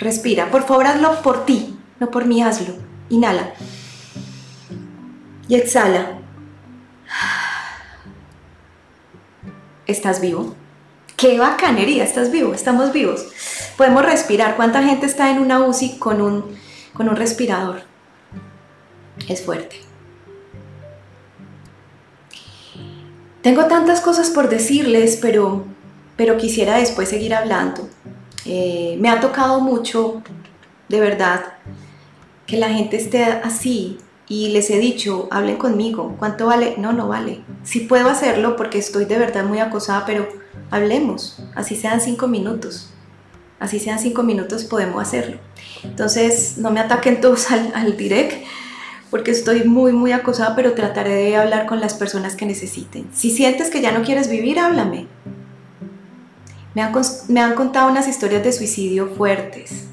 [0.00, 0.50] Respira.
[0.50, 2.74] Por favor, hazlo por ti, no por mí, hazlo.
[3.10, 3.52] Inhala.
[5.46, 6.18] Y exhala.
[9.86, 10.54] ¿Estás vivo?
[11.16, 12.02] ¡Qué bacanería!
[12.02, 13.26] Estás vivo, estamos vivos.
[13.76, 14.56] Podemos respirar.
[14.56, 16.56] ¿Cuánta gente está en una UCI con un,
[16.94, 17.82] con un respirador?
[19.28, 19.89] Es fuerte.
[23.42, 25.64] Tengo tantas cosas por decirles, pero,
[26.16, 27.88] pero quisiera después seguir hablando.
[28.44, 30.22] Eh, me ha tocado mucho,
[30.88, 31.54] de verdad,
[32.46, 33.98] que la gente esté así
[34.28, 36.74] y les he dicho, hablen conmigo, ¿cuánto vale?
[36.76, 37.42] No, no vale.
[37.62, 40.28] Sí puedo hacerlo porque estoy de verdad muy acosada, pero
[40.70, 42.90] hablemos, así sean cinco minutos.
[43.58, 45.36] Así sean cinco minutos, podemos hacerlo.
[45.82, 48.44] Entonces, no me ataquen todos al, al direct
[49.10, 53.08] porque estoy muy, muy acosada, pero trataré de hablar con las personas que necesiten.
[53.12, 55.06] Si sientes que ya no quieres vivir, háblame.
[57.28, 59.86] Me han, contado unas historias de suicidio fuertes.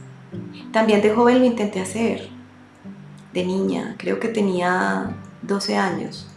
[0.72, 2.30] También de joven lo intenté hacer.
[3.34, 6.28] De niña, creo que tenía 12 años.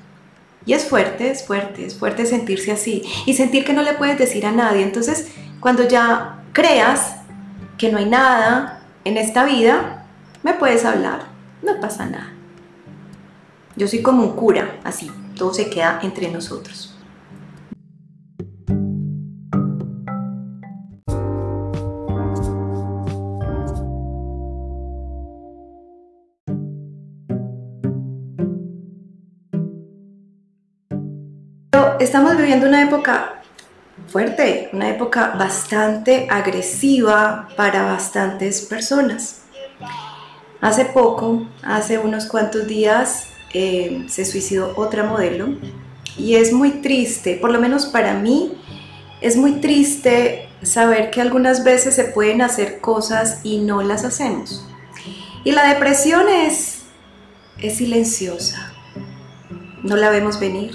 [0.65, 4.19] Y es fuerte, es fuerte, es fuerte sentirse así y sentir que no le puedes
[4.19, 4.83] decir a nadie.
[4.83, 5.29] Entonces,
[5.61, 7.17] cuando ya creas
[7.77, 10.07] que no hay nada en esta vida,
[10.43, 11.27] me puedes hablar,
[11.63, 12.40] no pasa nada.
[13.81, 16.95] Yo soy como un cura, así, todo se queda entre nosotros.
[32.01, 33.43] estamos viviendo una época
[34.09, 39.45] fuerte, una época bastante agresiva para bastantes personas.
[40.61, 45.49] Hace poco, hace unos cuantos días, eh, se suicidó otra modelo
[46.17, 48.53] y es muy triste, por lo menos para mí,
[49.21, 54.67] es muy triste saber que algunas veces se pueden hacer cosas y no las hacemos.
[55.45, 56.83] Y la depresión es,
[57.59, 58.73] es silenciosa,
[59.83, 60.73] no la vemos venir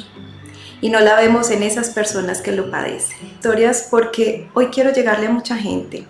[0.82, 3.18] y no la vemos en esas personas que lo padecen.
[3.26, 6.06] Historias porque hoy quiero llegarle a mucha gente.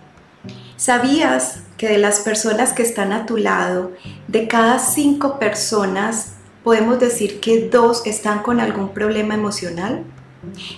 [0.78, 3.91] ¿Sabías que de las personas que están a tu lado,
[4.28, 6.34] de cada cinco personas,
[6.65, 10.04] podemos decir que dos están con algún problema emocional?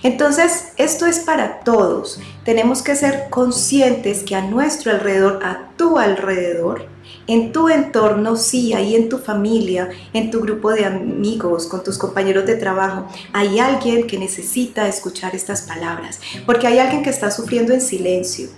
[0.02, 2.20] Entonces, esto es para todos.
[2.44, 6.86] Tenemos que ser conscientes que a nuestro alrededor, a tu alrededor,
[7.26, 11.96] en tu entorno, sí, ahí en tu familia, en tu grupo de amigos, con tus
[11.96, 17.30] compañeros de trabajo, hay alguien que necesita escuchar estas palabras, porque hay alguien que está
[17.30, 18.48] sufriendo en silencio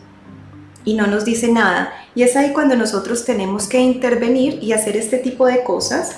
[0.85, 1.93] y no nos dice nada.
[2.17, 6.17] Y es ahí cuando nosotros tenemos que intervenir y hacer este tipo de cosas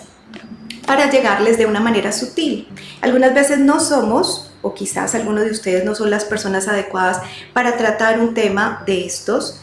[0.86, 2.68] para llegarles de una manera sutil.
[3.00, 7.20] Algunas veces no somos, o quizás algunos de ustedes no son las personas adecuadas
[7.52, 9.60] para tratar un tema de estos,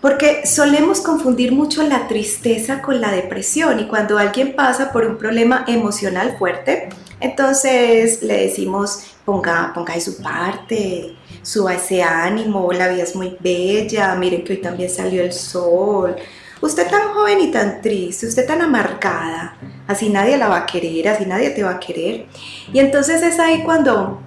[0.00, 5.16] porque solemos confundir mucho la tristeza con la depresión y cuando alguien pasa por un
[5.16, 6.90] problema emocional fuerte,
[7.20, 13.36] entonces le decimos ponga, ponga de su parte, suba ese ánimo, la vida es muy
[13.40, 16.16] bella, miren que hoy también salió el sol.
[16.60, 21.08] Usted tan joven y tan triste, usted tan amargada, así nadie la va a querer,
[21.08, 22.26] así nadie te va a querer.
[22.72, 24.20] Y entonces es ahí cuando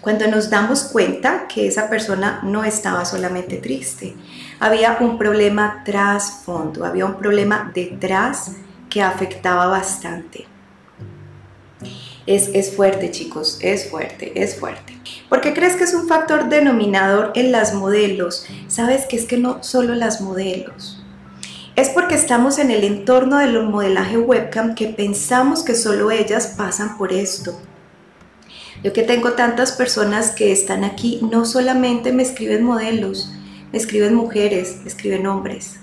[0.00, 4.14] cuando nos damos cuenta que esa persona no estaba solamente triste,
[4.58, 8.52] había un problema trasfondo, había un problema detrás
[8.88, 10.46] que afectaba bastante.
[12.26, 14.98] Es, es, fuerte, chicos, es fuerte, es fuerte.
[15.28, 18.46] ¿Por qué crees que es un factor denominador en las modelos?
[18.68, 20.99] Sabes que es que no solo las modelos.
[21.80, 26.98] Es porque estamos en el entorno del modelaje webcam que pensamos que solo ellas pasan
[26.98, 27.58] por esto.
[28.84, 33.32] Yo que tengo tantas personas que están aquí, no solamente me escriben modelos,
[33.72, 35.76] me escriben mujeres, me escriben hombres,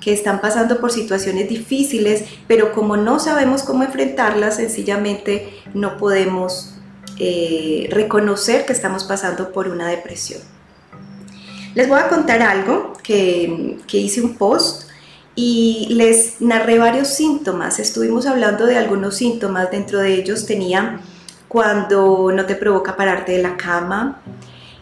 [0.00, 6.76] que están pasando por situaciones difíciles, pero como no sabemos cómo enfrentarlas, sencillamente no podemos
[7.18, 10.40] eh, reconocer que estamos pasando por una depresión.
[11.74, 14.86] Les voy a contar algo que, que hice un post
[15.36, 17.78] y les narré varios síntomas.
[17.78, 21.00] Estuvimos hablando de algunos síntomas, dentro de ellos tenía
[21.46, 24.20] cuando no te provoca pararte de la cama,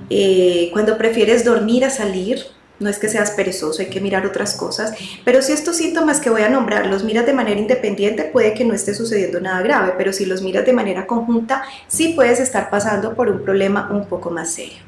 [0.09, 2.41] eh, cuando prefieres dormir a salir,
[2.79, 4.93] no es que seas perezoso, hay que mirar otras cosas,
[5.25, 8.65] pero si estos síntomas que voy a nombrar los miras de manera independiente, puede que
[8.65, 12.71] no esté sucediendo nada grave, pero si los miras de manera conjunta, sí puedes estar
[12.71, 14.79] pasando por un problema un poco más serio.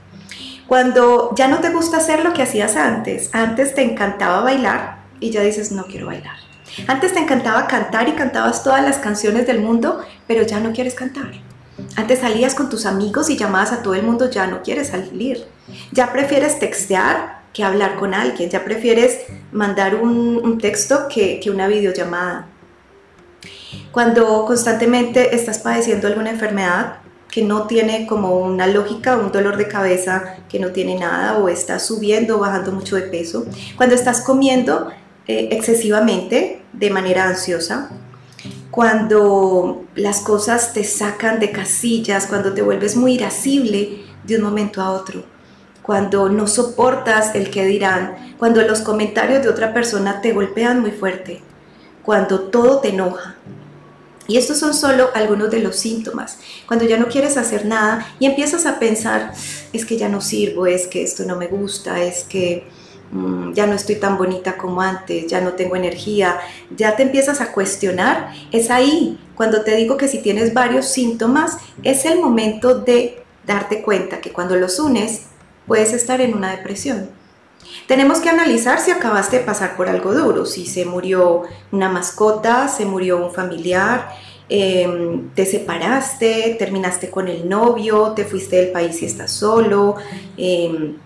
[0.66, 5.30] Cuando ya no te gusta hacer lo que hacías antes, antes te encantaba bailar y
[5.30, 6.36] ya dices, no quiero bailar.
[6.88, 10.94] Antes te encantaba cantar y cantabas todas las canciones del mundo, pero ya no quieres
[10.94, 11.32] cantar.
[11.96, 15.46] Antes salías con tus amigos y llamabas a todo el mundo, ya no quieres salir.
[15.92, 19.20] Ya prefieres textear que hablar con alguien, ya prefieres
[19.52, 22.48] mandar un, texto que, que una videollamada.
[23.92, 26.98] Cuando constantemente estás padeciendo alguna enfermedad
[27.30, 31.48] que no tiene como una lógica, un dolor de cabeza que no tiene nada o
[31.48, 33.46] estás subiendo o bajando mucho de peso.
[33.76, 34.90] Cuando estás comiendo
[35.28, 37.90] eh, excesivamente de manera ansiosa,
[38.70, 44.82] cuando las cosas te sacan de casillas, cuando te vuelves muy irascible de un momento
[44.82, 45.24] a otro,
[45.82, 50.90] cuando no soportas el que dirán, cuando los comentarios de otra persona te golpean muy
[50.90, 51.40] fuerte,
[52.02, 53.36] cuando todo te enoja.
[54.28, 56.38] Y estos son solo algunos de los síntomas.
[56.66, 59.32] Cuando ya no quieres hacer nada y empiezas a pensar,
[59.72, 62.68] es que ya no sirvo, es que esto no me gusta, es que
[63.54, 66.38] ya no estoy tan bonita como antes, ya no tengo energía,
[66.76, 71.58] ya te empiezas a cuestionar, es ahí cuando te digo que si tienes varios síntomas,
[71.82, 75.26] es el momento de darte cuenta que cuando los unes
[75.66, 77.10] puedes estar en una depresión.
[77.86, 81.42] Tenemos que analizar si acabaste de pasar por algo duro, si se murió
[81.72, 84.08] una mascota, se murió un familiar,
[84.48, 89.96] em, te separaste, terminaste con el novio, te fuiste del país y estás solo.
[90.36, 90.96] Em,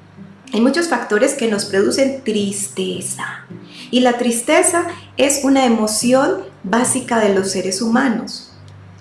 [0.53, 3.47] hay muchos factores que nos producen tristeza.
[3.91, 4.87] Y la tristeza
[5.17, 8.53] es una emoción básica de los seres humanos.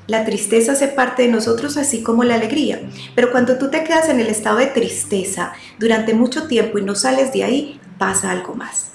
[0.08, 2.82] La tristeza hace parte de nosotros así como la alegría.
[3.16, 6.95] Pero cuando tú te quedas en el estado de tristeza durante mucho tiempo y no
[6.95, 8.91] sales de ahí, pasa algo más.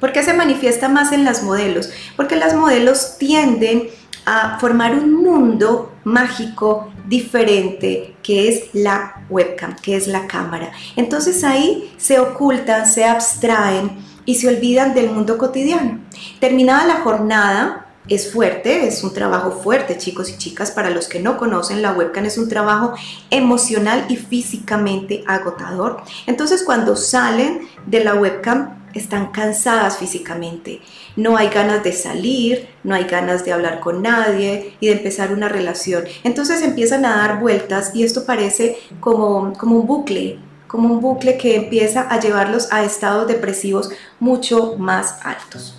[0.00, 1.90] ¿Por qué se manifiesta más en las modelos?
[2.16, 3.88] Porque las modelos tienden
[4.26, 10.72] a formar un mundo mágico diferente que es la webcam, que es la cámara.
[10.96, 13.90] Entonces ahí se ocultan, se abstraen
[14.24, 16.00] y se olvidan del mundo cotidiano.
[16.40, 20.70] Terminada la jornada, es fuerte, es un trabajo fuerte, chicos y chicas.
[20.70, 22.94] Para los que no conocen, la webcam es un trabajo
[23.30, 26.02] emocional y físicamente agotador.
[26.26, 30.80] Entonces, cuando salen de la webcam, están cansadas físicamente.
[31.16, 35.32] No hay ganas de salir, no hay ganas de hablar con nadie y de empezar
[35.32, 36.04] una relación.
[36.24, 41.38] Entonces empiezan a dar vueltas y esto parece como, como un bucle, como un bucle
[41.38, 45.78] que empieza a llevarlos a estados depresivos mucho más altos.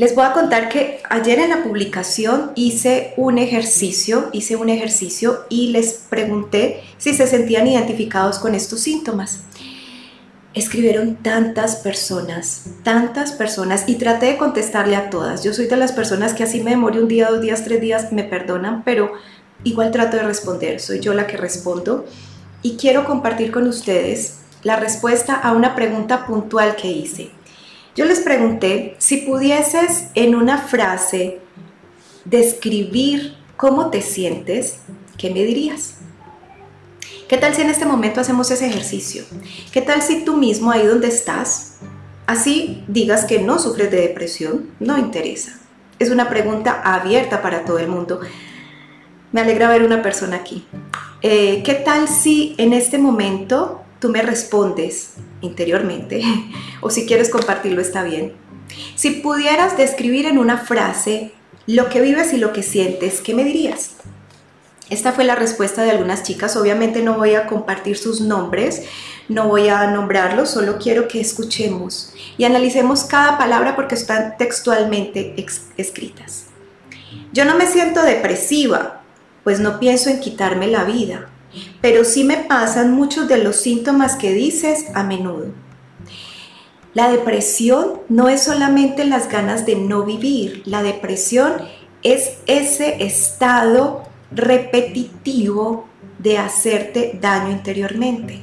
[0.00, 5.40] Les voy a contar que ayer en la publicación hice un ejercicio, hice un ejercicio
[5.50, 9.40] y les pregunté si se sentían identificados con estos síntomas.
[10.52, 15.44] Escribieron tantas personas, tantas personas y traté de contestarle a todas.
[15.44, 18.12] Yo soy de las personas que así me demore un día, dos días, tres días,
[18.12, 19.12] me perdonan, pero
[19.62, 20.80] igual trato de responder.
[20.80, 22.04] Soy yo la que respondo
[22.62, 27.30] y quiero compartir con ustedes la respuesta a una pregunta puntual que hice.
[27.94, 31.38] Yo les pregunté si pudieses en una frase
[32.24, 34.80] describir cómo te sientes,
[35.16, 35.99] ¿qué me dirías?
[37.30, 39.22] ¿Qué tal si en este momento hacemos ese ejercicio?
[39.70, 41.76] ¿Qué tal si tú mismo ahí donde estás,
[42.26, 44.70] así digas que no sufres de depresión?
[44.80, 45.52] No interesa.
[46.00, 48.18] Es una pregunta abierta para todo el mundo.
[49.30, 50.66] Me alegra ver una persona aquí.
[51.22, 56.24] Eh, ¿Qué tal si en este momento tú me respondes interiormente,
[56.80, 58.32] o si quieres compartirlo está bien.
[58.96, 61.30] Si pudieras describir en una frase
[61.68, 63.92] lo que vives y lo que sientes, ¿qué me dirías?
[64.90, 66.56] Esta fue la respuesta de algunas chicas.
[66.56, 68.82] Obviamente no voy a compartir sus nombres,
[69.28, 75.34] no voy a nombrarlos, solo quiero que escuchemos y analicemos cada palabra porque están textualmente
[75.76, 76.46] escritas.
[77.32, 79.02] Yo no me siento depresiva,
[79.44, 81.30] pues no pienso en quitarme la vida
[81.80, 85.46] pero sí me pasan muchos de los síntomas que dices a menudo.
[86.94, 91.52] La depresión no es solamente las ganas de no vivir, la depresión
[92.02, 95.86] es ese estado repetitivo
[96.18, 98.40] de hacerte daño interiormente.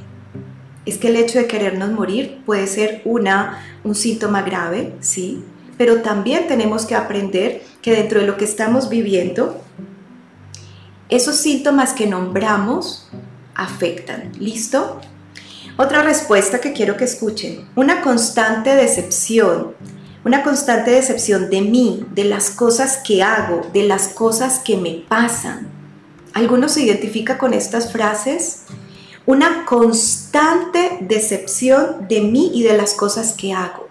[0.84, 5.44] Es que el hecho de querernos morir puede ser una, un síntoma grave, sí,
[5.76, 9.60] pero también tenemos que aprender que dentro de lo que estamos viviendo
[11.08, 13.08] esos síntomas que nombramos
[13.54, 14.32] afectan.
[14.38, 15.00] ¿Listo?
[15.78, 17.68] Otra respuesta que quiero que escuchen.
[17.76, 19.74] Una constante decepción.
[20.24, 25.04] Una constante decepción de mí, de las cosas que hago, de las cosas que me
[25.08, 25.77] pasan.
[26.38, 28.62] ¿Alguno se identifica con estas frases?
[29.26, 33.88] Una constante decepción de mí y de las cosas que hago.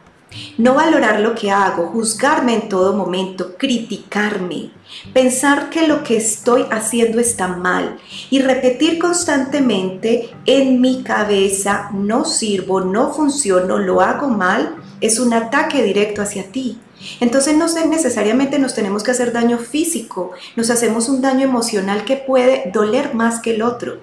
[0.57, 4.71] No valorar lo que hago, juzgarme en todo momento, criticarme,
[5.13, 7.97] pensar que lo que estoy haciendo está mal
[8.29, 15.33] y repetir constantemente en mi cabeza, no sirvo, no funciono, lo hago mal, es un
[15.33, 16.79] ataque directo hacia ti.
[17.19, 22.17] Entonces no necesariamente nos tenemos que hacer daño físico, nos hacemos un daño emocional que
[22.17, 23.99] puede doler más que el otro.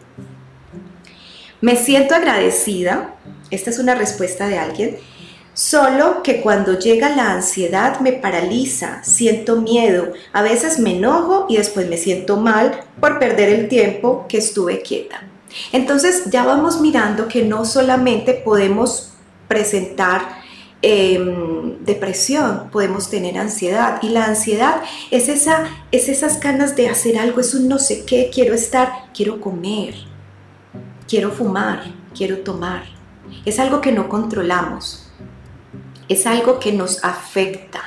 [1.60, 3.14] Me siento agradecida,
[3.50, 4.98] esta es una respuesta de alguien,
[5.54, 11.58] Solo que cuando llega la ansiedad me paraliza, siento miedo, a veces me enojo y
[11.58, 15.22] después me siento mal por perder el tiempo que estuve quieta.
[15.70, 19.12] Entonces ya vamos mirando que no solamente podemos
[19.46, 20.42] presentar
[20.84, 27.18] em, depresión, podemos tener ansiedad y la ansiedad es, esa, es esas ganas de hacer
[27.18, 29.94] algo, es un no sé qué, quiero estar, quiero comer,
[31.08, 32.84] quiero fumar, quiero tomar.
[33.44, 35.04] Es algo que no controlamos
[36.08, 37.80] es algo que nos afecta,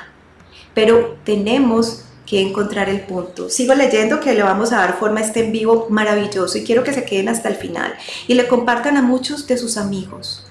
[0.74, 3.48] pero tenemos que encontrar el punto.
[3.48, 6.84] Sigo leyendo que le vamos a dar forma a este en vivo maravilloso y quiero
[6.84, 7.94] que se queden hasta el final
[8.26, 10.47] y le compartan a muchos de sus amigos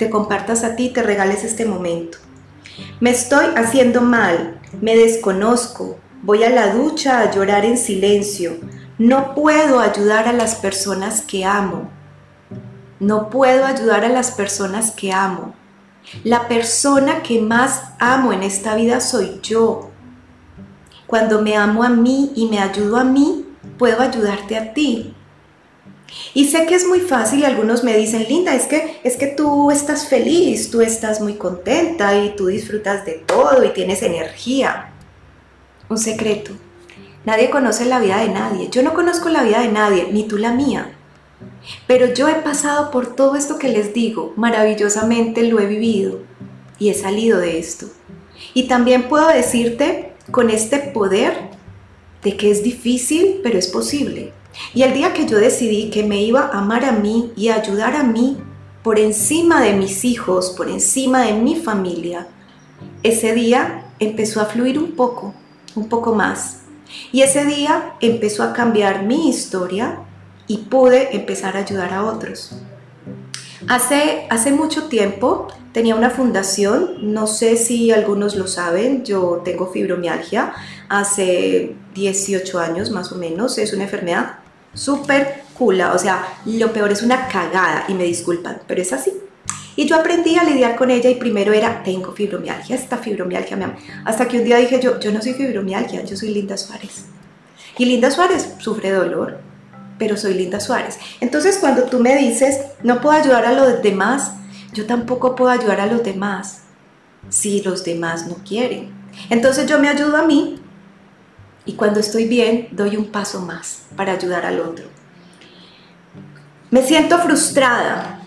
[0.00, 2.16] te compartas a ti, te regales este momento.
[3.00, 8.56] Me estoy haciendo mal, me desconozco, voy a la ducha a llorar en silencio,
[8.96, 11.90] no puedo ayudar a las personas que amo,
[12.98, 15.52] no puedo ayudar a las personas que amo.
[16.24, 19.90] La persona que más amo en esta vida soy yo.
[21.06, 23.44] Cuando me amo a mí y me ayudo a mí,
[23.78, 25.14] puedo ayudarte a ti.
[26.34, 29.26] Y sé que es muy fácil y algunos me dicen, Linda, es que, es que
[29.26, 34.90] tú estás feliz, tú estás muy contenta y tú disfrutas de todo y tienes energía.
[35.88, 36.52] Un secreto.
[37.24, 38.68] Nadie conoce la vida de nadie.
[38.70, 40.92] Yo no conozco la vida de nadie, ni tú la mía.
[41.86, 46.20] Pero yo he pasado por todo esto que les digo, maravillosamente lo he vivido
[46.78, 47.86] y he salido de esto.
[48.54, 51.50] Y también puedo decirte con este poder
[52.22, 54.32] de que es difícil, pero es posible.
[54.74, 57.56] Y el día que yo decidí que me iba a amar a mí y a
[57.56, 58.36] ayudar a mí
[58.82, 62.28] por encima de mis hijos, por encima de mi familia,
[63.02, 65.34] ese día empezó a fluir un poco,
[65.74, 66.62] un poco más.
[67.12, 70.00] Y ese día empezó a cambiar mi historia
[70.46, 72.52] y pude empezar a ayudar a otros.
[73.68, 79.70] Hace, hace mucho tiempo tenía una fundación, no sé si algunos lo saben, yo tengo
[79.70, 80.52] fibromialgia,
[80.88, 84.39] hace 18 años más o menos, es una enfermedad
[84.74, 89.12] súper cool, o sea, lo peor es una cagada y me disculpan, pero es así.
[89.76, 93.66] Y yo aprendí a lidiar con ella y primero era, tengo fibromialgia, esta fibromialgia me
[94.04, 97.06] Hasta que un día dije yo, yo no soy fibromialgia, yo soy Linda Suárez.
[97.78, 99.38] Y Linda Suárez sufre dolor,
[99.98, 100.98] pero soy Linda Suárez.
[101.20, 104.32] Entonces cuando tú me dices, no puedo ayudar a los demás,
[104.72, 106.62] yo tampoco puedo ayudar a los demás
[107.28, 108.92] si los demás no quieren.
[109.30, 110.59] Entonces yo me ayudo a mí
[111.64, 114.86] y cuando estoy bien doy un paso más para ayudar al otro.
[116.70, 118.20] Me siento frustrada.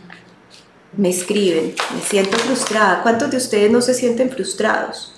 [0.95, 3.01] Me escriben, me siento frustrada.
[3.01, 5.13] ¿Cuántos de ustedes no se sienten frustrados?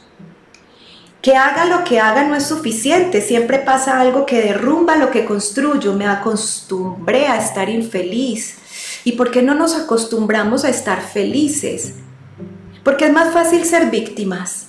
[1.21, 5.25] Que haga lo que haga no es suficiente, siempre pasa algo que derrumba lo que
[5.25, 8.59] construyo, me acostumbré a estar infeliz.
[9.03, 11.95] ¿Y por qué no nos acostumbramos a estar felices?
[12.83, 14.67] Porque es más fácil ser víctimas,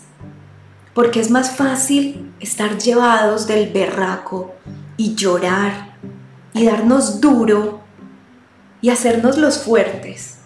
[0.94, 4.54] porque es más fácil estar llevados del berraco
[4.96, 5.96] y llorar
[6.52, 7.80] y darnos duro
[8.80, 10.38] y hacernos los fuertes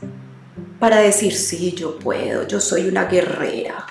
[0.79, 3.87] para decir, sí, yo puedo, yo soy una guerrera,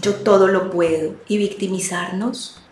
[0.00, 2.62] yo todo lo puedo y victimizarnos.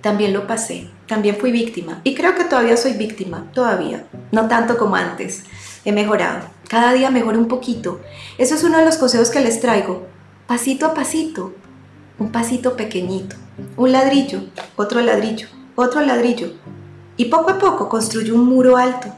[0.00, 4.76] También lo pasé, también fui víctima y creo que todavía soy víctima, todavía, no tanto
[4.76, 5.42] como antes,
[5.84, 8.00] he mejorado, cada día mejoro un poquito.
[8.38, 10.06] Eso es uno de los consejos que les traigo,
[10.46, 11.54] pasito a pasito,
[12.18, 13.36] un pasito pequeñito,
[13.76, 14.44] un ladrillo,
[14.76, 16.52] otro ladrillo, otro ladrillo.
[17.16, 19.08] Y poco a poco construyo un muro alto,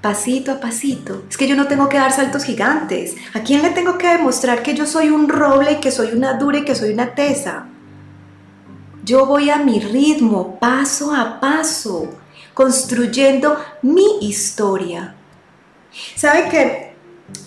[0.00, 1.24] pasito a pasito.
[1.28, 3.16] Es que yo no tengo que dar saltos gigantes.
[3.32, 6.34] ¿A quién le tengo que demostrar que yo soy un roble y que soy una
[6.34, 7.66] dura y que soy una tesa?
[9.04, 12.10] Yo voy a mi ritmo, paso a paso,
[12.54, 15.14] construyendo mi historia.
[16.16, 16.94] ¿Sabe que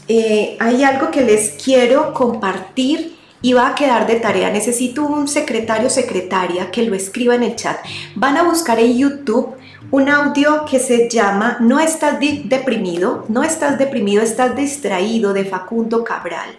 [0.08, 4.50] eh, hay algo que les quiero compartir y va a quedar de tarea.
[4.50, 7.78] Necesito un secretario secretaria que lo escriba en el chat.
[8.16, 9.56] Van a buscar en YouTube
[9.92, 16.04] un audio que se llama No estás deprimido, no estás deprimido, estás distraído de Facundo
[16.04, 16.58] Cabral.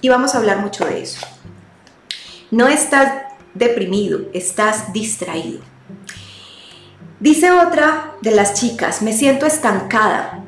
[0.00, 1.26] Y vamos a hablar mucho de eso.
[2.50, 3.22] No estás
[3.54, 5.60] deprimido, estás distraído.
[7.18, 10.44] Dice otra de las chicas, me siento estancada.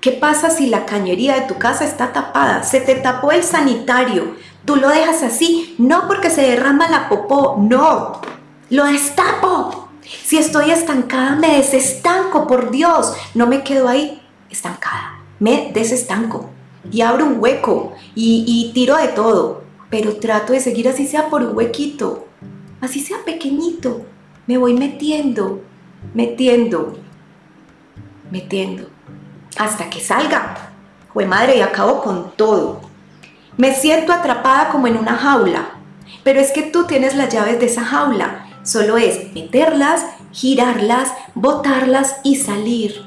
[0.00, 2.62] ¿Qué pasa si la cañería de tu casa está tapada?
[2.62, 4.36] Se te tapó el sanitario,
[4.66, 8.20] Tú lo dejas así, no porque se derrama la popó, no,
[8.68, 9.88] lo destapo.
[10.02, 16.50] Si estoy estancada, me desestanco, por Dios, no me quedo ahí estancada, me desestanco
[16.90, 21.42] y abro un hueco y, tiro de todo, pero trato de seguir así sea por
[21.42, 22.26] un huequito,
[22.80, 24.02] así sea pequeñito,
[24.46, 25.62] me voy metiendo,
[26.14, 26.96] metiendo,
[28.30, 28.88] metiendo,
[29.58, 30.72] hasta que salga.
[31.12, 32.80] Fue madre y acabo con todo.
[33.56, 35.70] Me siento atrapada como en una jaula,
[36.24, 38.46] pero es que tú tienes las llaves de esa jaula.
[38.62, 43.06] Solo es meterlas, girarlas, botarlas y salir.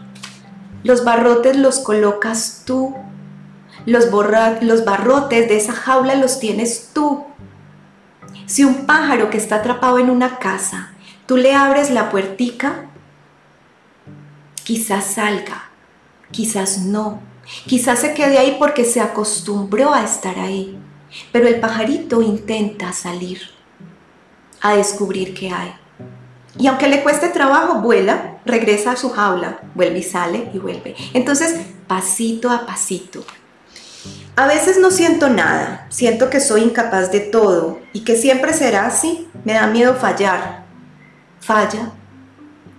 [0.84, 2.95] Los barrotes los colocas tú.
[3.86, 4.06] Los,
[4.62, 7.26] los barrotes de esa jaula los tienes tú.
[8.45, 10.93] Si un pájaro que está atrapado en una casa,
[11.26, 12.86] tú le abres la puertica,
[14.64, 15.70] quizás salga,
[16.32, 17.28] quizás no.
[17.66, 20.78] Quizás se quede ahí porque se acostumbró a estar ahí,
[21.32, 23.41] pero el pajarito intenta salir
[24.62, 25.74] a descubrir qué hay.
[26.58, 30.95] Y aunque le cueste trabajo, vuela, regresa a su jaula, vuelve y sale y vuelve.
[31.14, 31.56] Entonces,
[31.88, 33.24] pasito a pasito.
[34.36, 38.88] A veces no siento nada, siento que soy incapaz de todo y que siempre será
[38.88, 39.28] así.
[39.43, 40.66] Me da miedo fallar.
[41.39, 41.91] Falla,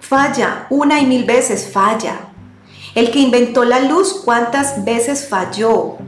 [0.00, 2.29] falla, una y mil veces falla.
[2.94, 5.98] El que inventó la luz, ¿cuántas veces falló?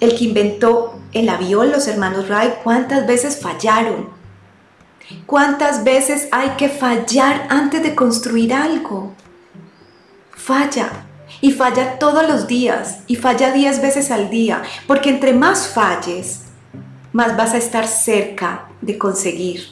[0.00, 4.10] El que inventó el avión, los hermanos Wright, ¿cuántas veces fallaron?
[5.26, 9.12] ¿Cuántas veces hay que fallar antes de construir algo?
[10.32, 11.04] Falla.
[11.40, 13.00] Y falla todos los días.
[13.06, 14.62] Y falla 10 veces al día.
[14.86, 16.42] Porque entre más falles,
[17.12, 19.68] más vas a estar cerca de conseguir.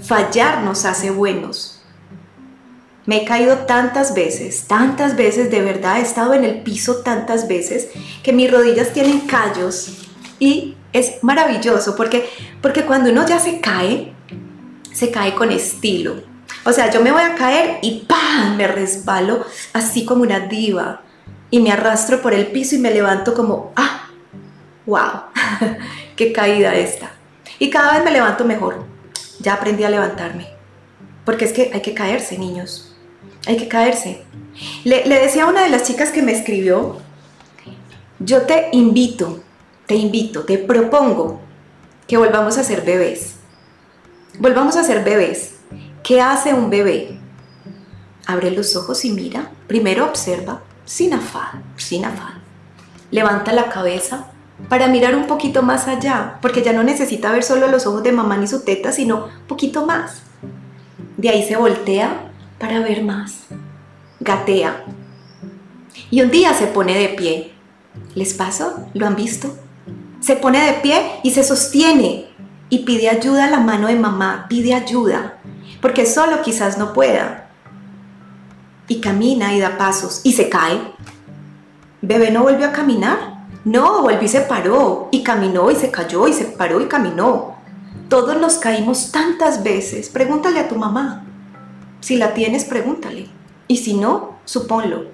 [0.00, 1.71] Fallar nos hace buenos.
[3.04, 7.48] Me he caído tantas veces, tantas veces, de verdad, he estado en el piso tantas
[7.48, 7.88] veces
[8.22, 12.28] que mis rodillas tienen callos y es maravilloso porque,
[12.60, 14.12] porque cuando uno ya se cae,
[14.92, 16.22] se cae con estilo.
[16.64, 18.56] O sea, yo me voy a caer y ¡pam!
[18.56, 21.02] me resbalo así como una diva
[21.50, 24.10] y me arrastro por el piso y me levanto como ¡ah!
[24.86, 25.22] ¡Wow!
[26.16, 27.12] ¡Qué caída esta!
[27.58, 28.84] Y cada vez me levanto mejor.
[29.40, 30.48] Ya aprendí a levantarme.
[31.24, 32.91] Porque es que hay que caerse, niños.
[33.46, 34.22] Hay que caerse.
[34.84, 36.98] Le, decía a una de las chicas que me escribió,
[38.18, 39.40] yo te invito,
[39.86, 41.40] te invito, te propongo
[42.06, 43.34] que volvamos a ser bebés.
[44.38, 45.56] Volvamos a ser bebés.
[46.02, 47.18] ¿Qué hace un bebé?
[48.26, 49.50] Abre los ojos y mira.
[49.66, 52.42] Primero observa, sin afán, sin afán.
[53.10, 54.28] Levanta la cabeza
[54.68, 58.12] para mirar un poquito más allá, porque ya no necesita ver solo los ojos de
[58.12, 60.22] mamá ni su teta, sino un poquito más.
[61.16, 62.31] De ahí se voltea
[62.62, 63.46] para ver más.
[64.20, 64.84] Gatea.
[66.12, 67.52] Y un día se pone de pie.
[68.14, 68.86] ¿Les pasó?
[68.94, 69.52] ¿Lo han visto?
[70.20, 72.28] Se pone de pie y se sostiene
[72.68, 75.38] y pide ayuda a la mano de mamá, pide ayuda,
[75.80, 77.50] porque solo quizás no pueda.
[78.86, 80.78] Y camina y da pasos y se cae.
[82.00, 83.48] ¿Bebé no volvió a caminar?
[83.64, 87.56] No, volvió y se paró y caminó y se cayó y se paró y caminó.
[88.08, 90.08] Todos nos caímos tantas veces.
[90.08, 91.26] Pregúntale a tu mamá.
[92.02, 93.28] Si la tienes, pregúntale.
[93.66, 95.06] Y si no, supónlo.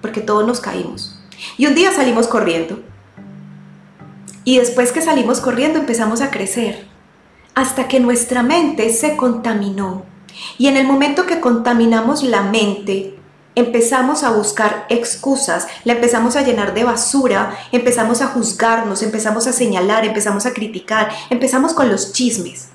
[0.00, 1.20] Porque todos nos caímos.
[1.58, 2.78] Y un día salimos corriendo
[4.44, 6.86] y después que salimos corriendo empezamos a crecer,
[7.54, 10.04] hasta que nuestra mente se contaminó.
[10.58, 13.18] Y en el momento que contaminamos la mente,
[13.54, 19.52] empezamos a buscar excusas, la empezamos a llenar de basura, empezamos a juzgarnos, empezamos a
[19.52, 22.68] señalar, empezamos a criticar, empezamos con los chismes,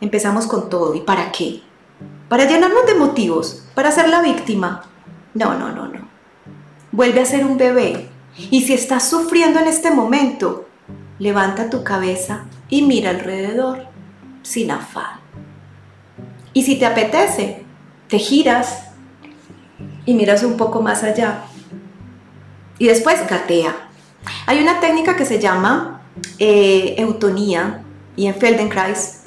[0.00, 0.94] empezamos con todo.
[0.96, 1.62] ¿Y para qué?
[2.28, 4.82] Para llenarnos de motivos, para ser la víctima.
[5.34, 6.08] No, no, no, no.
[6.92, 8.08] Vuelve a ser un bebé.
[8.50, 10.66] Y si estás sufriendo en este momento,
[11.18, 13.86] levanta tu cabeza y mira alrededor
[14.42, 15.20] sin afán.
[16.52, 17.64] Y si te apetece,
[18.08, 18.88] te giras
[20.04, 21.44] y miras un poco más allá.
[22.78, 23.74] Y después gatea.
[24.46, 26.02] Hay una técnica que se llama
[26.38, 27.82] eh, eutonía
[28.16, 29.25] y en Feldenkrais.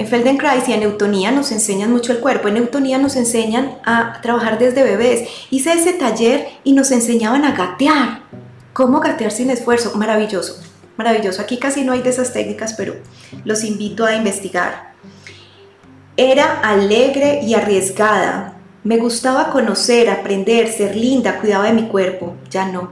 [0.00, 2.48] En Feldenkrais y en eutonía nos enseñan mucho el cuerpo.
[2.48, 5.28] En eutonía nos enseñan a trabajar desde bebés.
[5.50, 8.22] Hice ese taller y nos enseñaban a gatear.
[8.72, 9.92] ¿Cómo gatear sin esfuerzo?
[9.96, 10.62] Maravilloso
[10.96, 11.40] maravilloso.
[11.40, 12.94] Aquí casi no hay de esas técnicas, pero
[13.44, 14.92] los invito a investigar.
[16.16, 18.54] Era alegre y arriesgada.
[18.84, 22.36] Me gustaba conocer, aprender, ser linda, cuidaba de mi cuerpo.
[22.50, 22.90] Ya no,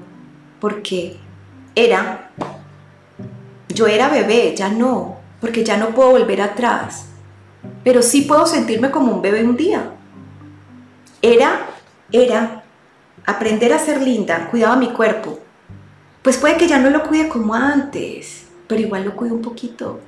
[0.58, 1.18] porque
[1.74, 2.30] era,
[3.68, 7.06] yo era bebé, ya no, porque ya no puedo volver atrás.
[7.84, 9.92] Pero sí puedo sentirme como un bebé un día.
[11.22, 11.66] Era,
[12.12, 12.64] era,
[13.26, 15.38] aprender a ser linda, cuidaba mi cuerpo,
[16.22, 20.00] pues puede que ya no lo cuide como antes, pero igual lo cuido un poquito.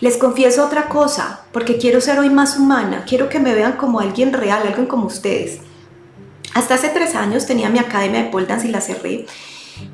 [0.00, 4.00] Les confieso otra cosa, porque quiero ser hoy más humana, quiero que me vean como
[4.00, 5.60] alguien real, alguien como ustedes.
[6.54, 9.26] Hasta hace tres años tenía mi academia de pole dance y la cerré.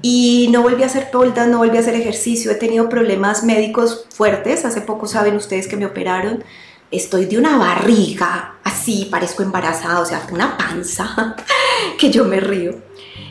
[0.02, 2.50] Y no volví a hacer dance, no volví a hacer ejercicio.
[2.50, 4.64] He tenido problemas médicos fuertes.
[4.64, 6.44] Hace poco saben ustedes que me operaron.
[6.90, 11.34] Estoy de una barriga, así, parezco embarazada, o sea, una panza,
[11.98, 12.76] que yo me río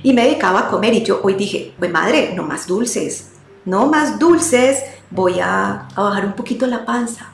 [0.04, 3.32] y me dedicaba a comer y yo hoy dije, pues madre, no más dulces,
[3.66, 7.32] no más dulces, voy a, a bajar un poquito la panza.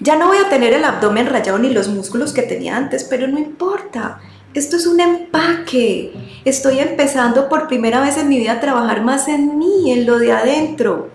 [0.00, 3.28] Ya no voy a tener el abdomen rayado ni los músculos que tenía antes, pero
[3.28, 4.20] no importa.
[4.58, 6.12] Esto es un empaque.
[6.44, 10.18] Estoy empezando por primera vez en mi vida a trabajar más en mí, en lo
[10.18, 11.10] de adentro.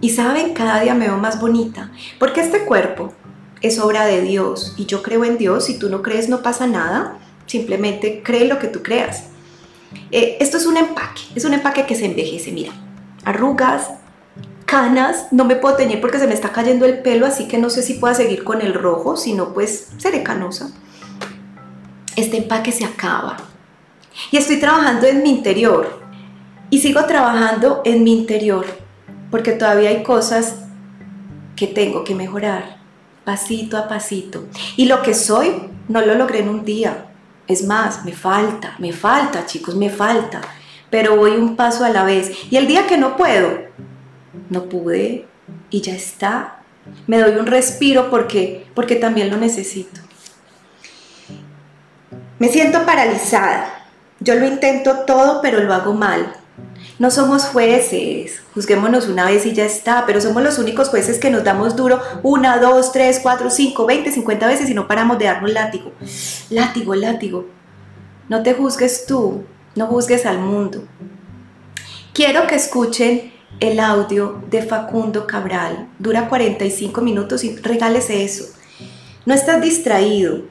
[0.00, 3.12] Y saben, cada día me veo más bonita, porque este cuerpo
[3.62, 5.64] es obra de Dios y yo creo en Dios.
[5.64, 7.18] Si tú no crees, no pasa nada.
[7.46, 9.24] Simplemente cree lo que tú creas.
[10.12, 12.72] Eh, esto es un empaque, es un empaque que se envejece, mira,
[13.24, 13.90] arrugas,
[14.66, 17.70] canas, no me puedo teñir porque se me está cayendo el pelo, así que no
[17.70, 20.70] sé si pueda seguir con el rojo, si no pues seré canosa.
[22.18, 23.36] Este empaque se acaba.
[24.32, 26.00] Y estoy trabajando en mi interior.
[26.68, 28.66] Y sigo trabajando en mi interior
[29.30, 30.56] porque todavía hay cosas
[31.54, 32.78] que tengo que mejorar
[33.24, 34.46] pasito a pasito.
[34.76, 35.52] Y lo que soy
[35.88, 37.06] no lo logré en un día,
[37.46, 40.40] es más, me falta, me falta, chicos, me falta.
[40.90, 42.32] Pero voy un paso a la vez.
[42.50, 43.50] Y el día que no puedo,
[44.48, 45.26] no pude
[45.70, 46.62] y ya está.
[47.06, 50.00] Me doy un respiro porque, porque también lo necesito.
[52.38, 53.86] Me siento paralizada.
[54.20, 56.34] Yo lo intento todo, pero lo hago mal.
[56.98, 61.30] No somos jueces, juzguémonos una vez y ya está, pero somos los únicos jueces que
[61.30, 65.26] nos damos duro una, dos, tres, cuatro, cinco, veinte, cincuenta veces y no paramos de
[65.26, 65.92] darnos látigo.
[66.50, 67.46] Látigo, látigo.
[68.28, 70.84] No te juzgues tú, no juzgues al mundo.
[72.12, 75.88] Quiero que escuchen el audio de Facundo Cabral.
[75.98, 78.44] Dura 45 minutos y regálese eso.
[79.24, 80.42] No estás distraído,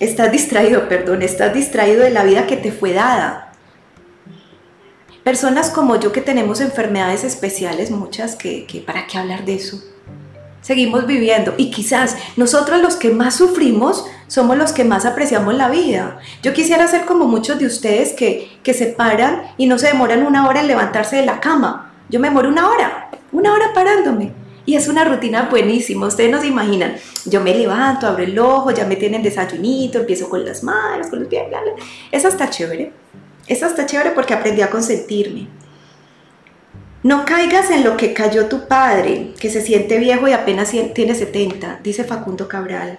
[0.00, 3.46] estás distraído, perdón, estás distraído de la vida que te fue dada
[5.26, 9.82] Personas como yo que tenemos enfermedades especiales, muchas, que, para qué hablar de eso.
[10.60, 15.68] Seguimos viviendo y quizás nosotros los que más sufrimos somos los que más apreciamos la
[15.68, 16.20] vida.
[16.44, 20.24] Yo quisiera ser como muchos de ustedes que, que se paran y no se demoran
[20.24, 21.92] una hora en levantarse de la cama.
[22.08, 24.32] Yo me demoro una hora, una hora parándome.
[24.66, 26.96] Y es una rutina buenísima, ustedes no se imaginan.
[27.24, 31.20] Yo me levanto, abro el ojo, ya me tienen desayunito, empiezo con las manos, con
[31.20, 31.72] los pies, bla, bla.
[32.10, 32.92] Eso está chévere.
[33.46, 35.48] Eso está chévere porque aprendí a consentirme.
[37.04, 41.14] No caigas en lo que cayó tu padre, que se siente viejo y apenas tiene
[41.14, 42.98] 70, dice Facundo Cabral.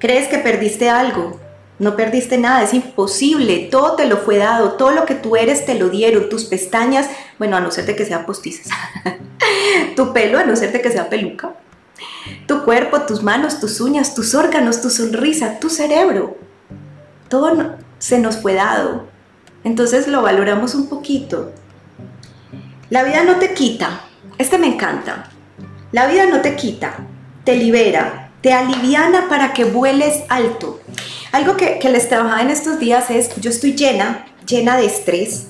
[0.00, 1.38] ¿Crees que perdiste algo?
[1.78, 5.64] No perdiste nada, es imposible, todo te lo fue dado, todo lo que tú eres
[5.64, 7.08] te lo dieron, tus pestañas,
[7.38, 8.66] bueno, a no ser de que sea postizas,
[9.96, 11.54] tu pelo, a no ser de que sea peluca,
[12.46, 16.36] tu cuerpo, tus manos, tus uñas, tus órganos, tu sonrisa, tu cerebro,
[17.28, 19.06] todo se nos fue dado.
[19.64, 21.52] Entonces lo valoramos un poquito.
[22.90, 24.02] La vida no te quita.
[24.38, 25.30] Este me encanta.
[25.90, 26.96] La vida no te quita,
[27.44, 30.80] te libera, te aliviana para que vueles alto.
[31.32, 35.48] Algo que, les trabajaba en estos días es, yo estoy llena, llena de estrés,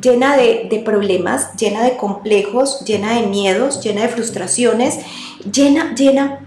[0.00, 5.00] llena de, problemas, llena de complejos, llena de miedos, llena de frustraciones,
[5.50, 6.40] llena, llena,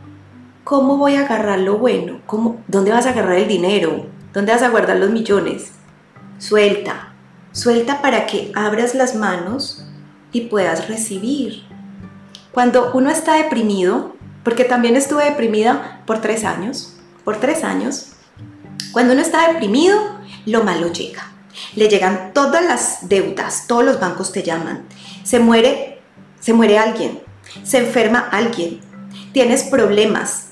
[0.64, 2.22] ¿cómo voy a agarrar lo bueno?
[2.26, 4.06] ¿Cómo, ¿Dónde vas a agarrar el dinero?
[4.34, 5.72] ¿Dónde vas a guardar los millones?
[6.38, 7.14] Suelta,
[7.52, 9.86] suelta para que abras las manos
[10.32, 11.64] y puedas recibir.
[12.52, 18.14] Cuando uno está deprimido, porque también estuve deprimida por tres años, por tres años,
[18.92, 20.00] cuando uno está deprimido,
[20.46, 21.32] lo malo llega.
[21.76, 24.86] Le llegan todas las deudas, todos los bancos te llaman.
[25.24, 26.02] Se muere,
[26.40, 27.22] se muere alguien,
[27.64, 28.82] se enferma alguien,
[29.34, 30.48] tienes problemas,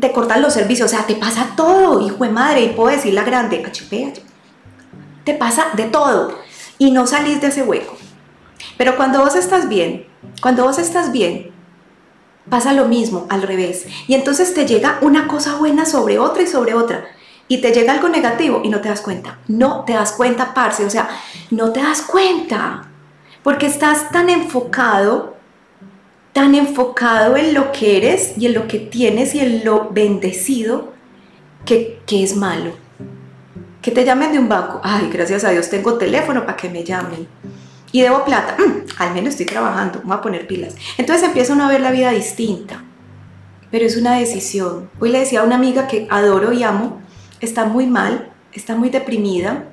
[0.00, 3.14] te cortan los servicios, o sea, te pasa todo, hijo de madre, y puedo decir
[3.14, 4.12] la grande, HP,
[5.24, 6.38] te pasa de todo
[6.78, 7.96] y no salís de ese hueco.
[8.76, 10.06] Pero cuando vos estás bien,
[10.40, 11.52] cuando vos estás bien,
[12.48, 13.86] pasa lo mismo al revés.
[14.08, 17.04] Y entonces te llega una cosa buena sobre otra y sobre otra.
[17.50, 19.38] Y te llega algo negativo y no te das cuenta.
[19.48, 20.86] No te das cuenta, parce.
[20.86, 21.10] O sea,
[21.50, 22.88] no te das cuenta.
[23.42, 25.40] Porque estás tan enfocado
[26.32, 30.92] tan enfocado en lo que eres y en lo que tienes y en lo bendecido
[31.64, 32.72] que, es malo.
[33.82, 34.80] Que te llamen de un banco.
[34.82, 37.26] Ay, gracias a Dios tengo teléfono para que me llamen.
[37.92, 38.56] Y debo plata.
[38.58, 40.00] Mm, al menos estoy trabajando.
[40.04, 40.74] Voy a poner pilas.
[40.98, 42.82] Entonces empieza uno a ver la vida distinta.
[43.70, 44.90] Pero es una decisión.
[44.98, 47.00] Hoy le decía a una amiga que adoro y amo.
[47.40, 48.32] Está muy mal.
[48.52, 49.64] Está muy deprimida.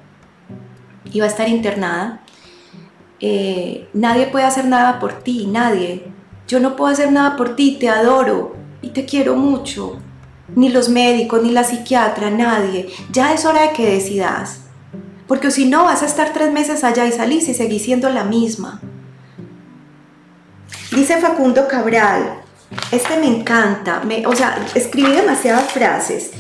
[1.20, 2.22] Va a estar internada.
[3.20, 5.48] Eh, nadie puede hacer nada por ti.
[5.48, 10.00] Nadie yo no puedo hacer nada por ti, te adoro y te quiero mucho.
[10.56, 12.88] Ni los médicos, ni la psiquiatra, nadie.
[13.12, 14.62] Ya es hora de que decidas.
[15.28, 18.24] Porque si no, vas a estar tres meses allá y salís y seguís siendo la
[18.24, 18.80] misma.
[20.92, 22.40] Dice Facundo Cabral,
[22.92, 26.32] este me encanta, me, o sea, escribí demasiadas frases.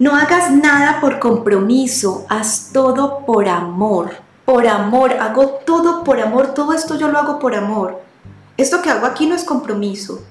[0.00, 4.12] No hagas nada por compromiso, haz todo por amor.
[4.46, 8.00] Por amor, hago todo por amor, todo esto yo lo hago por amor.
[8.56, 10.24] Esto que hago aquí no es compromiso.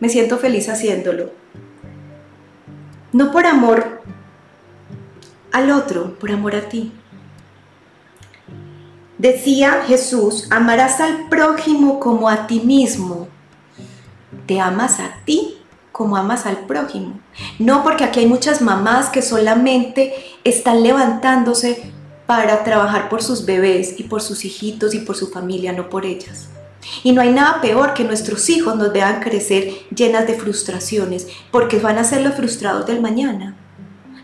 [0.00, 1.30] Me siento feliz haciéndolo.
[3.12, 4.02] No por amor
[5.52, 6.92] al otro, por amor a ti.
[9.16, 13.28] Decía Jesús, amarás al prójimo como a ti mismo.
[14.46, 15.63] Te amas a ti
[15.94, 17.20] como amas al prójimo.
[17.60, 21.92] No porque aquí hay muchas mamás que solamente están levantándose
[22.26, 26.04] para trabajar por sus bebés y por sus hijitos y por su familia, no por
[26.04, 26.48] ellas.
[27.04, 31.78] Y no hay nada peor que nuestros hijos nos vean crecer llenas de frustraciones, porque
[31.78, 33.54] van a ser los frustrados del mañana.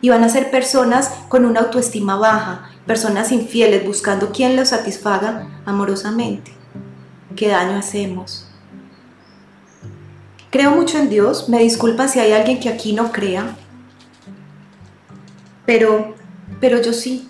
[0.00, 5.62] Y van a ser personas con una autoestima baja, personas infieles buscando quien los satisfaga
[5.64, 6.52] amorosamente.
[7.36, 8.49] ¿Qué daño hacemos?
[10.50, 13.56] Creo mucho en Dios, me disculpa si hay alguien que aquí no crea,
[15.64, 16.16] pero,
[16.60, 17.28] pero yo sí.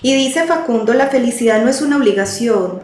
[0.00, 2.82] Y dice Facundo, la felicidad no es una obligación,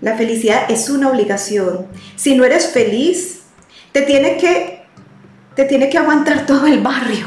[0.00, 1.86] La felicidad es una obligación.
[2.14, 3.44] Si no eres feliz,
[3.92, 4.84] te tiene que,
[5.54, 7.26] te tiene que aguantar todo el barrio,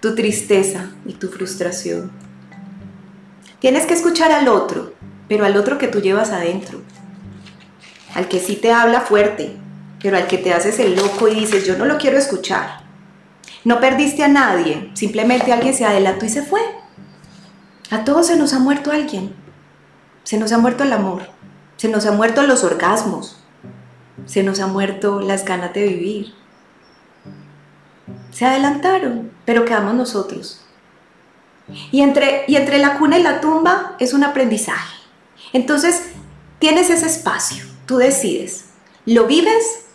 [0.00, 2.10] tu tristeza y tu frustración.
[3.58, 4.92] Tienes que escuchar al otro,
[5.28, 6.82] pero al otro que tú llevas adentro.
[8.14, 9.56] Al que sí te habla fuerte,
[10.00, 12.84] pero al que te haces el loco y dices, yo no lo quiero escuchar.
[13.64, 16.60] No perdiste a nadie, simplemente alguien se adelantó y se fue.
[17.90, 19.34] A todos se nos ha muerto alguien.
[20.24, 21.28] Se nos ha muerto el amor,
[21.76, 23.36] se nos ha muerto los orgasmos,
[24.24, 26.34] se nos ha muerto las ganas de vivir.
[28.30, 30.64] Se adelantaron, pero quedamos nosotros.
[31.92, 34.96] Y entre, y entre la cuna y la tumba es un aprendizaje.
[35.52, 36.10] Entonces,
[36.58, 38.66] tienes ese espacio, tú decides,
[39.06, 39.86] ¿lo vives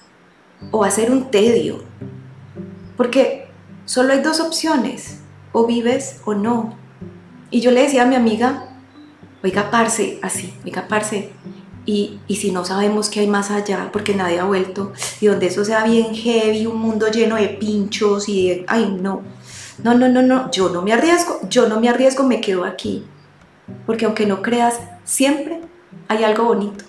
[0.72, 1.84] o hacer un tedio?
[2.98, 3.48] Porque
[3.86, 5.20] solo hay dos opciones,
[5.52, 6.76] o vives o no.
[7.50, 8.70] Y yo le decía a mi amiga,
[9.44, 11.32] oiga, parce, así, oiga, parce,
[11.86, 15.48] y, y, si no sabemos qué hay más allá, porque nadie ha vuelto, y donde
[15.48, 19.24] eso sea bien heavy, un mundo lleno de pinchos y de, ay, no,
[19.84, 23.06] no, no, no, no, yo no me arriesgo, yo no me arriesgo, me quedo aquí,
[23.88, 25.62] porque aunque no creas, siempre
[26.08, 26.89] hay algo bonito.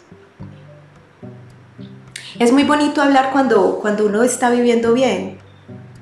[2.41, 5.36] Es muy bonito hablar cuando, cuando uno está viviendo bien,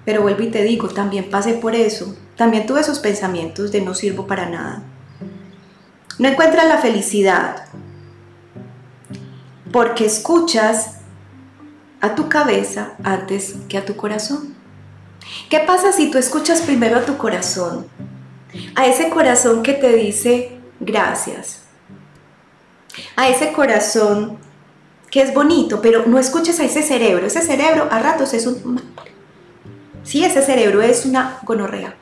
[0.04, 3.92] pero vuelvo y te digo, también pasé por eso, también tuve esos pensamientos de no
[3.92, 4.84] sirvo para nada.
[6.16, 7.64] No encuentras la felicidad
[9.72, 10.98] porque escuchas
[12.00, 14.54] a tu cabeza antes que a tu corazón.
[15.50, 17.88] ¿Qué pasa si tú escuchas primero a tu corazón?
[18.76, 21.62] A ese corazón que te dice gracias.
[23.16, 24.38] A ese corazón
[25.10, 27.26] que es bonito, pero no escuches a ese cerebro.
[27.26, 28.80] Ese cerebro a ratos es un
[30.08, 31.94] Sí, ese cerebro es una gonorrea.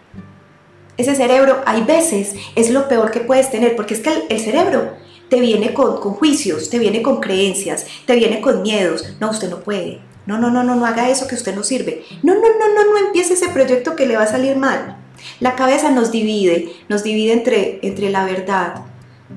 [0.97, 4.93] Ese cerebro, hay veces, es lo peor que puedes tener, porque es que el, cerebro
[5.29, 9.17] te viene con, con, juicios, te viene con creencias, te viene con miedos.
[9.21, 10.01] No, usted no puede.
[10.25, 12.05] No, no, no, no, no haga eso que usted no sirve.
[12.23, 14.99] No, no, no, no, no empiece ese proyecto que le va a salir mal.
[15.41, 18.83] La cabeza nos divide, nos divide entre, entre la verdad,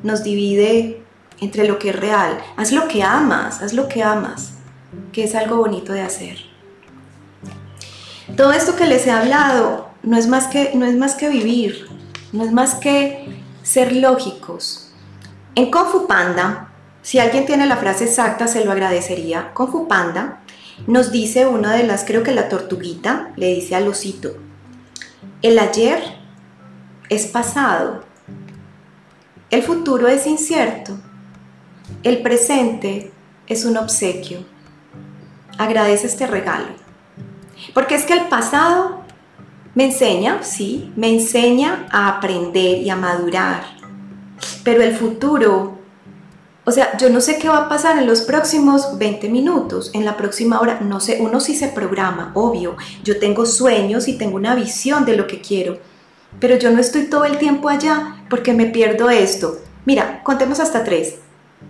[0.04, 1.02] nos divide
[1.42, 2.40] entre lo que es real.
[2.58, 4.54] Haz lo que amas, haz lo que amas,
[5.12, 6.38] que es algo bonito de hacer.
[8.36, 11.88] Todo esto que les he hablado no es más que, no es más que vivir,
[12.32, 14.92] no es más que ser lógicos.
[15.56, 16.72] En Kung Panda,
[17.02, 19.54] si alguien tiene la frase exacta, se lo agradecería.
[19.54, 20.42] Kung Panda
[20.88, 24.38] nos dice una de las, creo que la tortuguita, le dice al osito,
[25.42, 26.02] el ayer
[27.10, 28.04] es pasado,
[29.50, 30.98] el futuro es incierto,
[32.04, 33.12] el presente
[33.48, 34.46] es un obsequio.
[35.58, 36.68] Agradece este regalo.
[37.74, 39.04] Porque es que el pasado
[39.76, 43.64] me enseña, sí, me enseña a aprender y a madurar.
[44.64, 45.78] Pero el futuro,
[46.66, 50.06] o sea, yo no sé qué va a pasar en los próximos 20 minutos, en
[50.06, 52.78] la próxima hora, no sé, uno sí se programa, obvio.
[53.04, 55.80] Yo tengo sueños y tengo una visión de lo que quiero,
[56.40, 59.60] pero yo no estoy todo el tiempo allá porque me pierdo esto.
[59.86, 61.16] Mira, contemos hasta tres.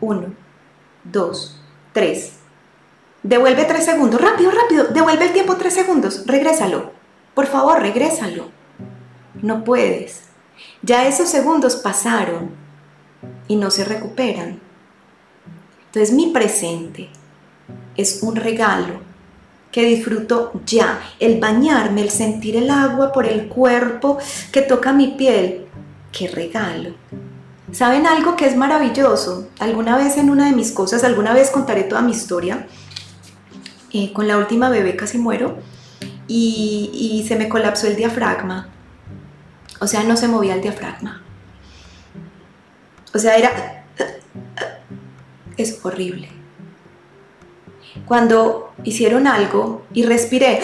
[0.02, 0.34] Uno,
[1.04, 1.60] dos,
[1.94, 2.34] tres.
[3.24, 6.92] Devuelve tres segundos, rápido, rápido, devuelve el tiempo tres segundos, regrésalo.
[7.34, 8.50] Por favor, regrésalo.
[9.42, 10.24] No puedes.
[10.82, 12.52] Ya esos segundos pasaron
[13.48, 14.60] y no se recuperan.
[15.86, 17.10] Entonces mi presente
[17.98, 19.02] es un regalo
[19.72, 21.00] que disfruto ya.
[21.20, 24.18] El bañarme, el sentir el agua por el cuerpo
[24.52, 25.66] que toca mi piel.
[26.12, 26.96] ¡Qué regalo!
[27.72, 29.48] ¿Saben algo que es maravilloso?
[29.60, 32.68] Alguna vez en una de mis cosas, alguna vez contaré toda mi historia
[33.92, 35.58] eh, con la última bebé casi muero
[36.28, 38.70] y, se me colapsó el diafragma.
[39.80, 41.22] O sea, no se movía el diafragma.
[43.14, 43.84] O sea, era...
[45.58, 46.30] Es horrible.
[48.06, 50.62] Cuando hicieron algo y respiré...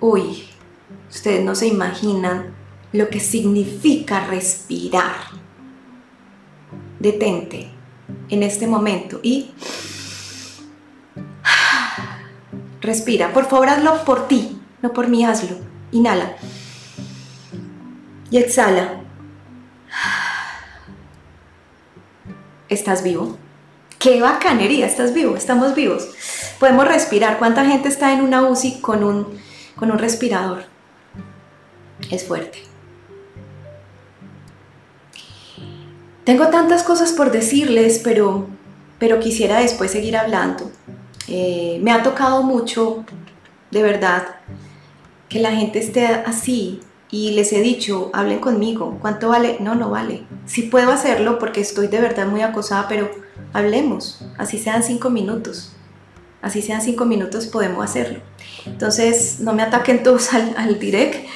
[0.00, 0.48] Uy,
[1.10, 2.59] ustedes no se imaginan
[2.92, 5.14] lo que significa respirar.
[6.98, 7.70] Detente
[8.28, 9.50] en este momento y
[12.80, 13.32] respira.
[13.32, 15.56] Por favor, hazlo por ti, no por mí, hazlo.
[15.92, 16.36] Inhala
[18.30, 19.00] y exhala.
[22.68, 23.36] ¿Estás vivo?
[23.98, 24.86] ¡Qué bacanería!
[24.86, 26.08] Estás vivo, estamos vivos.
[26.58, 27.38] Podemos respirar.
[27.38, 29.26] ¿Cuánta gente está en una UCI con un,
[29.74, 30.64] con un respirador?
[32.10, 32.69] Es fuerte.
[36.24, 38.46] Tengo tantas cosas por decirles, pero,
[38.98, 40.70] pero quisiera después seguir hablando.
[41.28, 43.04] Eh, me ha tocado mucho,
[43.70, 44.36] de verdad,
[45.28, 49.56] que la gente esté así, y les he dicho, hablen conmigo, ¿cuánto vale?
[49.60, 50.24] No, no vale.
[50.46, 53.10] Sí puedo hacerlo porque estoy de verdad muy acosada, pero
[53.52, 55.72] hablemos, así sean cinco minutos.
[56.42, 58.20] Así sean cinco minutos, podemos hacerlo.
[58.64, 61.26] Entonces, no me ataquen todos al, al direct,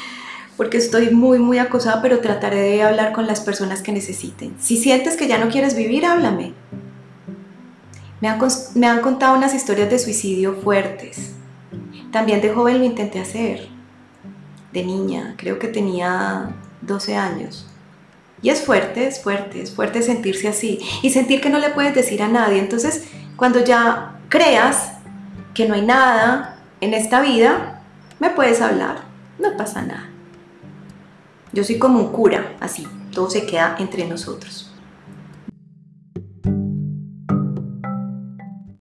[0.56, 4.54] porque estoy muy, muy acosada, pero trataré de hablar con las personas que necesiten.
[4.60, 6.52] Si sientes que ya no quieres vivir, háblame.
[8.20, 8.38] Me han,
[8.74, 11.32] me han contado unas historias de suicidio fuertes.
[12.12, 13.68] También de joven lo intenté hacer
[14.72, 16.50] de niña, creo que tenía
[16.82, 17.66] 12 años.
[18.42, 21.94] Y es fuerte, es fuerte, es fuerte sentirse así y sentir que no le puedes
[21.94, 22.58] decir a nadie.
[22.58, 23.04] Entonces,
[23.36, 24.92] cuando ya creas
[25.54, 27.82] que no hay nada en esta vida,
[28.18, 28.98] me puedes hablar,
[29.38, 30.13] no pasa nada.
[31.54, 34.73] Yo soy como un cura, así, todo se queda entre nosotros.